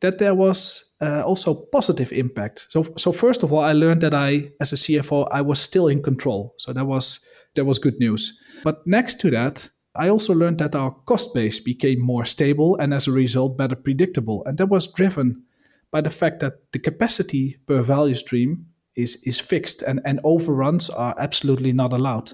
that 0.00 0.18
there 0.18 0.34
was 0.34 0.92
uh, 1.00 1.22
also 1.22 1.54
positive 1.72 2.12
impact. 2.12 2.66
So, 2.70 2.86
so 2.96 3.12
first 3.12 3.42
of 3.42 3.52
all, 3.52 3.60
I 3.60 3.72
learned 3.72 4.02
that 4.02 4.14
I, 4.14 4.50
as 4.60 4.72
a 4.72 4.76
CFO, 4.76 5.28
I 5.30 5.40
was 5.40 5.58
still 5.58 5.88
in 5.88 6.02
control. 6.02 6.54
So 6.58 6.72
that 6.72 6.86
was 6.86 7.26
that 7.54 7.64
was 7.64 7.78
good 7.78 7.98
news. 7.98 8.42
But 8.62 8.86
next 8.86 9.20
to 9.20 9.30
that, 9.30 9.68
I 9.94 10.10
also 10.10 10.34
learned 10.34 10.58
that 10.58 10.74
our 10.74 10.90
cost 11.06 11.34
base 11.34 11.58
became 11.58 12.00
more 12.00 12.26
stable 12.26 12.76
and, 12.76 12.92
as 12.92 13.08
a 13.08 13.12
result, 13.12 13.56
better 13.56 13.76
predictable. 13.76 14.42
And 14.44 14.58
that 14.58 14.68
was 14.68 14.92
driven 14.92 15.44
by 15.90 16.02
the 16.02 16.10
fact 16.10 16.40
that 16.40 16.54
the 16.72 16.78
capacity 16.78 17.56
per 17.66 17.82
value 17.82 18.14
stream 18.14 18.66
is 18.94 19.22
is 19.24 19.40
fixed, 19.40 19.82
and 19.82 20.00
and 20.04 20.20
overruns 20.22 20.90
are 20.90 21.14
absolutely 21.18 21.72
not 21.72 21.92
allowed. 21.92 22.32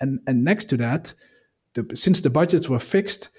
And 0.00 0.20
and 0.26 0.44
next 0.44 0.66
to 0.66 0.76
that, 0.76 1.14
the, 1.74 1.96
since 1.96 2.20
the 2.20 2.30
budgets 2.30 2.68
were 2.68 2.80
fixed, 2.80 3.30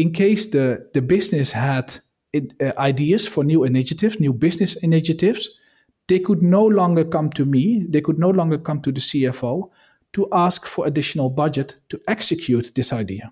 in 0.00 0.12
case 0.12 0.46
the, 0.50 0.88
the 0.94 1.02
business 1.02 1.52
had 1.52 1.96
it, 2.32 2.54
uh, 2.62 2.72
ideas 2.78 3.28
for 3.28 3.44
new 3.44 3.64
initiatives, 3.64 4.18
new 4.18 4.32
business 4.32 4.82
initiatives, 4.82 5.60
they 6.08 6.18
could 6.18 6.42
no 6.42 6.64
longer 6.64 7.04
come 7.04 7.28
to 7.30 7.44
me, 7.44 7.84
they 7.86 8.00
could 8.00 8.18
no 8.18 8.30
longer 8.30 8.56
come 8.56 8.80
to 8.80 8.92
the 8.92 9.00
CFO 9.00 9.68
to 10.14 10.26
ask 10.32 10.66
for 10.66 10.86
additional 10.86 11.28
budget 11.28 11.76
to 11.90 12.00
execute 12.08 12.72
this 12.74 12.94
idea. 12.94 13.30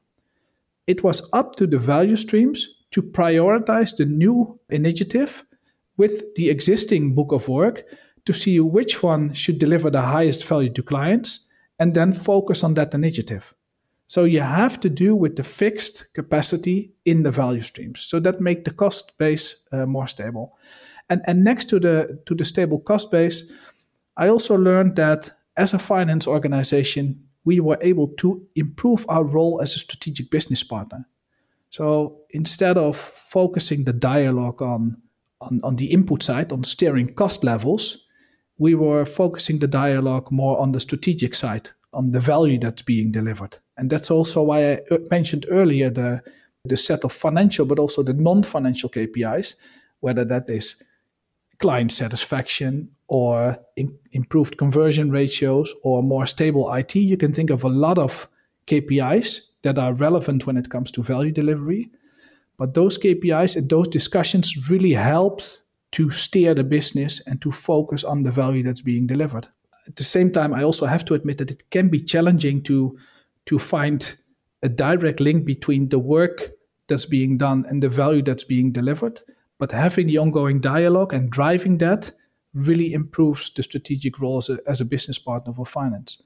It 0.87 1.03
was 1.03 1.31
up 1.33 1.57
to 1.57 1.67
the 1.67 1.79
value 1.79 2.17
streams 2.17 2.85
to 2.91 3.03
prioritize 3.03 3.97
the 3.97 4.05
new 4.05 4.61
initiative 4.69 5.45
with 5.97 6.35
the 6.37 6.51
existing 6.51 7.15
book 7.15 7.33
of 7.33 7.49
work 7.49 7.85
to 8.27 8.35
see 8.35 8.61
which 8.61 9.03
one 9.03 9.33
should 9.33 9.59
deliver 9.59 9.91
the 9.91 10.03
highest 10.03 10.47
value 10.47 10.73
to 10.75 10.83
clients 10.83 11.49
and 11.79 11.95
then 11.95 12.13
focus 12.13 12.63
on 12.63 12.75
that 12.75 12.93
initiative. 12.93 13.55
So 14.09 14.25
you 14.25 14.41
have 14.41 14.81
to 14.81 14.89
do 14.89 15.15
with 15.15 15.37
the 15.37 15.45
fixed 15.45 16.15
capacity 16.15 16.93
in 17.05 17.23
the 17.23 17.31
value 17.31 17.63
streams. 17.63 18.01
So 18.01 18.19
that 18.21 18.41
make 18.41 18.65
the 18.65 18.73
cost 18.73 19.19
base 19.19 19.69
uh, 19.71 19.87
more 19.87 20.09
stable. 20.09 20.57
And, 21.11 21.21
and 21.27 21.45
next 21.45 21.69
to 21.71 21.79
the 21.79 22.19
to 22.27 22.35
the 22.35 22.45
stable 22.45 22.81
cost 22.81 23.11
base, 23.11 23.53
I 24.17 24.29
also 24.29 24.57
learned 24.57 24.97
that 24.97 25.31
as 25.57 25.75
a 25.75 25.79
finance 25.79 26.27
organization, 26.27 27.29
we 27.45 27.61
were 27.61 27.79
able 27.81 28.09
to 28.17 28.47
improve 28.55 29.05
our 29.09 29.25
role 29.25 29.61
as 29.63 29.75
a 29.75 29.79
strategic 29.79 30.31
business 30.31 30.63
partner. 30.63 31.07
So 31.71 32.23
instead 32.31 32.79
of 32.79 32.97
focusing 32.97 33.85
the 33.85 33.93
dialogue 33.93 34.63
on, 34.63 34.97
on, 35.41 35.61
on 35.63 35.77
the 35.77 35.91
input 35.91 36.23
side, 36.23 36.53
on 36.53 36.65
steering 36.65 37.15
cost 37.15 37.45
levels, 37.45 38.09
we 38.57 38.75
were 38.75 39.05
focusing 39.05 39.59
the 39.59 39.69
dialogue 39.69 40.31
more 40.31 40.59
on 40.59 40.73
the 40.73 40.81
strategic 40.81 41.35
side, 41.35 41.71
on 41.93 42.13
the 42.13 42.21
value 42.21 42.59
that's 42.59 42.83
being 42.83 43.11
delivered. 43.11 43.59
And 43.77 43.91
that's 43.91 44.11
also 44.11 44.43
why 44.43 44.73
I 44.73 44.81
uh, 44.91 44.99
mentioned 45.11 45.47
earlier 45.51 45.91
the, 45.91 46.23
the 46.65 46.77
set 46.77 47.05
of 47.05 47.13
financial 47.13 47.67
but 47.67 47.79
also 47.79 48.03
the 48.03 48.13
non 48.13 48.43
financial 48.43 48.91
KPIs, 48.91 49.55
whether 50.01 50.25
that 50.25 50.51
is 50.51 50.83
client 51.59 51.91
satisfaction 51.91 52.91
or 53.09 53.59
in, 53.77 53.99
improved 54.13 54.59
conversion 54.59 55.11
ratios 55.11 55.75
or 55.83 56.03
more 56.03 56.27
stable 56.27 56.73
IT. 56.75 56.95
You 56.95 57.17
can 57.17 57.33
think 57.33 57.51
of 57.51 57.65
a 57.65 57.69
lot 57.69 57.99
of 57.99 58.29
KPIs 58.67 59.51
that 59.63 59.79
are 59.79 59.95
relevant 59.95 60.47
when 60.47 60.57
it 60.57 60.71
comes 60.71 60.91
to 60.93 61.03
value 61.03 61.33
delivery. 61.33 61.91
But 62.59 62.75
those 62.75 62.99
KPIs 62.99 63.57
and 63.57 63.69
those 63.71 63.89
discussions 63.89 64.69
really 64.69 64.93
helped 64.93 65.61
to 65.93 66.11
steer 66.11 66.55
the 66.55 66.65
business 66.65 67.27
and 67.27 67.41
to 67.41 67.51
focus 67.51 68.05
on 68.05 68.23
the 68.23 68.31
value 68.31 68.63
that's 68.63 68.83
being 68.83 69.07
delivered. 69.07 69.49
At 69.89 69.97
the 69.97 70.05
same 70.05 70.31
time, 70.31 70.55
I 70.55 70.63
also 70.63 70.87
have 70.87 71.05
to 71.07 71.15
admit 71.15 71.39
that 71.39 71.51
it 71.51 71.71
can 71.71 71.89
be 71.89 72.01
challenging 72.01 72.63
to, 72.65 72.99
to 73.47 73.59
find 73.59 74.17
a 74.63 74.69
direct 74.69 75.19
link 75.19 75.45
between 75.45 75.89
the 75.89 75.99
work 75.99 76.53
that's 76.89 77.07
being 77.07 77.39
done 77.39 77.65
and 77.69 77.83
the 77.83 77.89
value 77.89 78.23
that's 78.23 78.45
being 78.45 78.71
delivered. 78.71 79.23
But 79.59 79.73
having 79.73 80.07
the 80.07 80.19
ongoing 80.19 80.61
dialogue 80.61 81.13
and 81.13 81.31
driving 81.31 81.79
that 81.79 82.13
really 82.55 82.93
improves 82.93 83.53
the 83.53 83.63
strategic 83.63 84.21
role 84.21 84.39
as 84.39 84.51
a, 84.51 84.59
as 84.67 84.81
a 84.81 84.85
business 84.85 85.19
partner 85.19 85.53
for 85.53 85.67
finance. 85.67 86.23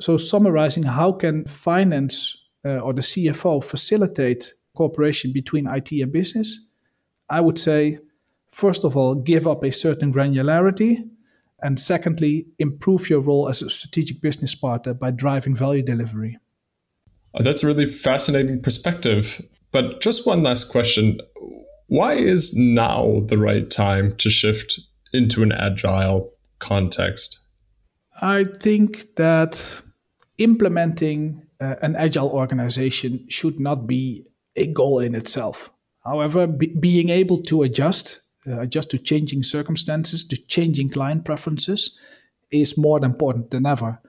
So, 0.00 0.16
summarizing, 0.16 0.82
how 0.84 1.12
can 1.12 1.44
finance 1.46 2.48
uh, 2.64 2.78
or 2.78 2.92
the 2.92 3.00
CFO 3.00 3.64
facilitate 3.64 4.52
cooperation 4.74 5.32
between 5.32 5.66
IT 5.66 5.90
and 5.92 6.12
business? 6.12 6.70
I 7.30 7.40
would 7.40 7.58
say, 7.58 7.98
first 8.50 8.84
of 8.84 8.96
all, 8.96 9.14
give 9.14 9.46
up 9.46 9.64
a 9.64 9.72
certain 9.72 10.12
granularity. 10.12 11.08
And 11.62 11.80
secondly, 11.80 12.46
improve 12.58 13.08
your 13.08 13.20
role 13.20 13.48
as 13.48 13.62
a 13.62 13.70
strategic 13.70 14.20
business 14.20 14.54
partner 14.54 14.94
by 14.94 15.10
driving 15.10 15.54
value 15.54 15.82
delivery. 15.82 16.38
Uh, 17.34 17.42
that's 17.42 17.62
a 17.62 17.66
really 17.66 17.86
fascinating 17.86 18.60
perspective. 18.60 19.40
But 19.72 20.00
just 20.00 20.26
one 20.26 20.42
last 20.42 20.70
question 20.70 21.20
why 21.88 22.14
is 22.14 22.54
now 22.56 23.22
the 23.26 23.38
right 23.38 23.70
time 23.70 24.16
to 24.16 24.28
shift 24.28 24.80
into 25.12 25.42
an 25.42 25.52
agile 25.52 26.32
context? 26.58 27.38
I 28.20 28.44
think 28.44 29.14
that 29.16 29.82
implementing 30.38 31.42
uh, 31.60 31.76
an 31.82 31.94
agile 31.96 32.30
organization 32.30 33.26
should 33.28 33.60
not 33.60 33.86
be 33.86 34.26
a 34.56 34.66
goal 34.66 34.98
in 34.98 35.14
itself. 35.14 35.70
However, 36.04 36.46
be, 36.46 36.66
being 36.66 37.10
able 37.10 37.42
to 37.42 37.62
adjust, 37.62 38.22
uh, 38.48 38.60
adjust 38.60 38.90
to 38.90 38.98
changing 38.98 39.42
circumstances, 39.42 40.26
to 40.28 40.36
changing 40.46 40.90
client 40.90 41.24
preferences, 41.24 41.98
is 42.50 42.78
more 42.78 43.04
important 43.04 43.50
than 43.50 43.66
ever. 43.66 44.00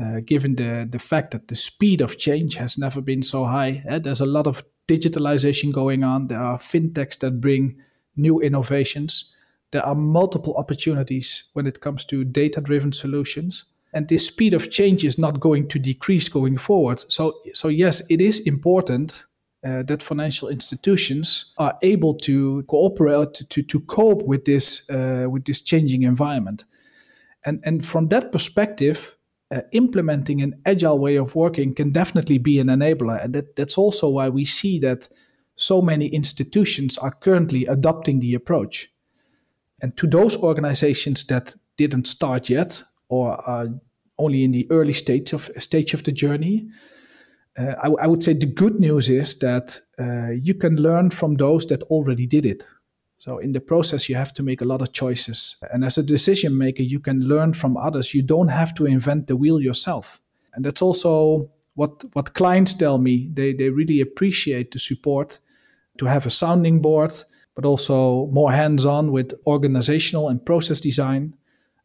Uh, 0.00 0.20
given 0.20 0.54
the, 0.54 0.86
the 0.88 0.98
fact 0.98 1.32
that 1.32 1.48
the 1.48 1.56
speed 1.56 2.00
of 2.00 2.18
change 2.18 2.54
has 2.54 2.78
never 2.78 3.00
been 3.00 3.22
so 3.22 3.46
high, 3.46 3.82
uh, 3.88 3.98
there's 3.98 4.20
a 4.20 4.26
lot 4.26 4.46
of 4.46 4.64
digitalization 4.86 5.72
going 5.72 6.04
on. 6.04 6.28
There 6.28 6.40
are 6.40 6.58
fintechs 6.58 7.18
that 7.18 7.40
bring 7.40 7.76
new 8.16 8.40
innovations. 8.40 9.34
There 9.70 9.84
are 9.84 9.94
multiple 9.94 10.54
opportunities 10.56 11.50
when 11.52 11.66
it 11.66 11.80
comes 11.80 12.04
to 12.06 12.24
data 12.24 12.60
driven 12.60 12.92
solutions. 12.92 13.64
And 13.92 14.08
this 14.08 14.26
speed 14.26 14.54
of 14.54 14.70
change 14.70 15.04
is 15.04 15.18
not 15.18 15.40
going 15.40 15.68
to 15.68 15.78
decrease 15.78 16.28
going 16.28 16.58
forward. 16.58 17.00
So, 17.10 17.40
so 17.52 17.68
yes, 17.68 18.08
it 18.10 18.20
is 18.20 18.46
important 18.46 19.24
uh, 19.64 19.82
that 19.82 20.02
financial 20.02 20.48
institutions 20.48 21.54
are 21.58 21.76
able 21.82 22.14
to 22.14 22.62
cooperate 22.64 23.34
to, 23.34 23.44
to, 23.46 23.62
to 23.62 23.80
cope 23.80 24.22
with 24.22 24.44
this 24.44 24.88
uh, 24.90 25.26
with 25.28 25.44
this 25.44 25.62
changing 25.62 26.02
environment. 26.02 26.64
And, 27.44 27.60
and 27.64 27.86
from 27.86 28.08
that 28.08 28.30
perspective, 28.30 29.16
uh, 29.50 29.62
implementing 29.72 30.42
an 30.42 30.60
agile 30.66 30.98
way 30.98 31.16
of 31.16 31.34
working 31.34 31.74
can 31.74 31.90
definitely 31.90 32.38
be 32.38 32.60
an 32.60 32.66
enabler. 32.68 33.24
And 33.24 33.34
that, 33.34 33.56
that's 33.56 33.78
also 33.78 34.10
why 34.10 34.28
we 34.28 34.44
see 34.44 34.78
that 34.80 35.08
so 35.56 35.82
many 35.82 36.06
institutions 36.06 36.98
are 36.98 37.12
currently 37.12 37.66
adopting 37.66 38.20
the 38.20 38.34
approach. 38.34 38.90
And 39.80 39.96
to 39.96 40.06
those 40.06 40.36
organizations 40.36 41.26
that 41.26 41.54
didn't 41.76 42.06
start 42.06 42.50
yet 42.50 42.82
or 43.08 43.32
are 43.48 43.68
only 44.18 44.44
in 44.44 44.52
the 44.52 44.66
early 44.70 44.92
stage 44.92 45.32
of 45.32 45.50
stage 45.58 45.94
of 45.94 46.02
the 46.02 46.12
journey, 46.12 46.68
uh, 47.58 47.74
I, 47.82 48.06
would 48.06 48.22
say 48.22 48.34
the 48.34 48.46
good 48.46 48.78
news 48.78 49.08
is 49.08 49.38
that 49.40 49.80
uh, 49.98 50.30
you 50.30 50.54
can 50.54 50.76
learn 50.76 51.10
from 51.10 51.34
those 51.34 51.66
that 51.66 51.82
already 51.84 52.26
did 52.26 52.46
it. 52.46 52.64
So 53.18 53.38
in 53.38 53.52
the 53.52 53.60
process, 53.60 54.08
you 54.08 54.14
have 54.14 54.32
to 54.34 54.44
make 54.44 54.60
a 54.60 54.64
lot 54.64 54.80
of 54.80 54.92
choices. 54.92 55.60
And 55.72 55.84
as 55.84 55.98
a 55.98 56.04
decision 56.04 56.56
maker, 56.56 56.82
you 56.82 57.00
can 57.00 57.20
learn 57.20 57.52
from 57.52 57.76
others. 57.76 58.14
You 58.14 58.22
don't 58.22 58.48
have 58.48 58.74
to 58.76 58.86
invent 58.86 59.26
the 59.26 59.36
wheel 59.36 59.60
yourself. 59.60 60.20
And 60.54 60.64
that's 60.64 60.82
also 60.82 61.50
what, 61.74 62.04
what 62.12 62.34
clients 62.34 62.74
tell 62.74 62.98
me. 62.98 63.28
They, 63.34 63.52
they 63.52 63.70
really 63.70 64.00
appreciate 64.00 64.70
the 64.70 64.78
support 64.78 65.40
to 65.98 66.06
have 66.06 66.26
a 66.26 66.30
sounding 66.30 66.80
board, 66.80 67.12
but 67.56 67.64
also 67.64 68.26
more 68.26 68.52
hands 68.52 68.86
on 68.86 69.10
with 69.10 69.34
organizational 69.48 70.28
and 70.28 70.44
process 70.46 70.80
design. 70.80 71.34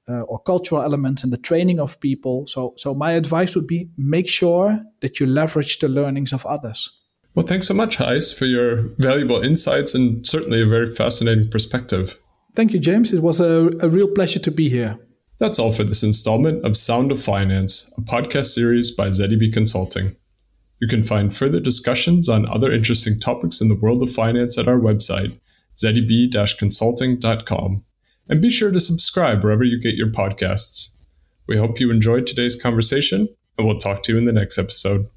Uh, 0.09 0.19
or 0.23 0.37
cultural 0.39 0.81
elements 0.81 1.23
and 1.23 1.31
the 1.31 1.37
training 1.37 1.79
of 1.79 1.97
people. 2.01 2.45
So, 2.45 2.73
so 2.75 2.93
my 2.93 3.13
advice 3.13 3.55
would 3.55 3.67
be 3.67 3.89
make 3.97 4.27
sure 4.27 4.83
that 4.99 5.21
you 5.21 5.25
leverage 5.25 5.79
the 5.79 5.87
learnings 5.87 6.33
of 6.33 6.45
others. 6.45 6.99
Well, 7.35 7.47
thanks 7.47 7.67
so 7.67 7.73
much, 7.73 7.97
Gijs, 7.97 8.37
for 8.37 8.45
your 8.45 8.89
valuable 8.97 9.41
insights 9.41 9.95
and 9.95 10.27
certainly 10.27 10.61
a 10.61 10.65
very 10.65 10.87
fascinating 10.87 11.49
perspective. 11.49 12.19
Thank 12.53 12.73
you, 12.73 12.79
James. 12.79 13.13
It 13.13 13.23
was 13.23 13.39
a, 13.39 13.71
a 13.79 13.87
real 13.87 14.09
pleasure 14.09 14.39
to 14.39 14.51
be 14.51 14.69
here. 14.69 14.99
That's 15.39 15.57
all 15.57 15.71
for 15.71 15.83
this 15.83 16.03
installment 16.03 16.63
of 16.63 16.77
Sound 16.77 17.11
of 17.11 17.19
Finance, 17.21 17.91
a 17.97 18.01
podcast 18.01 18.47
series 18.47 18.91
by 18.91 19.09
zeb 19.11 19.41
Consulting. 19.51 20.15
You 20.79 20.87
can 20.87 21.01
find 21.01 21.35
further 21.35 21.59
discussions 21.59 22.29
on 22.29 22.47
other 22.49 22.71
interesting 22.71 23.19
topics 23.19 23.61
in 23.61 23.69
the 23.69 23.75
world 23.75 24.03
of 24.03 24.11
finance 24.11 24.57
at 24.57 24.67
our 24.67 24.79
website, 24.79 25.39
zeb-consulting.com. 25.79 27.83
And 28.29 28.41
be 28.41 28.49
sure 28.49 28.71
to 28.71 28.79
subscribe 28.79 29.43
wherever 29.43 29.63
you 29.63 29.79
get 29.79 29.95
your 29.95 30.07
podcasts. 30.07 30.89
We 31.47 31.57
hope 31.57 31.79
you 31.79 31.91
enjoyed 31.91 32.25
today's 32.25 32.59
conversation, 32.59 33.27
and 33.57 33.67
we'll 33.67 33.77
talk 33.77 34.03
to 34.03 34.13
you 34.13 34.17
in 34.17 34.25
the 34.25 34.31
next 34.31 34.57
episode. 34.57 35.09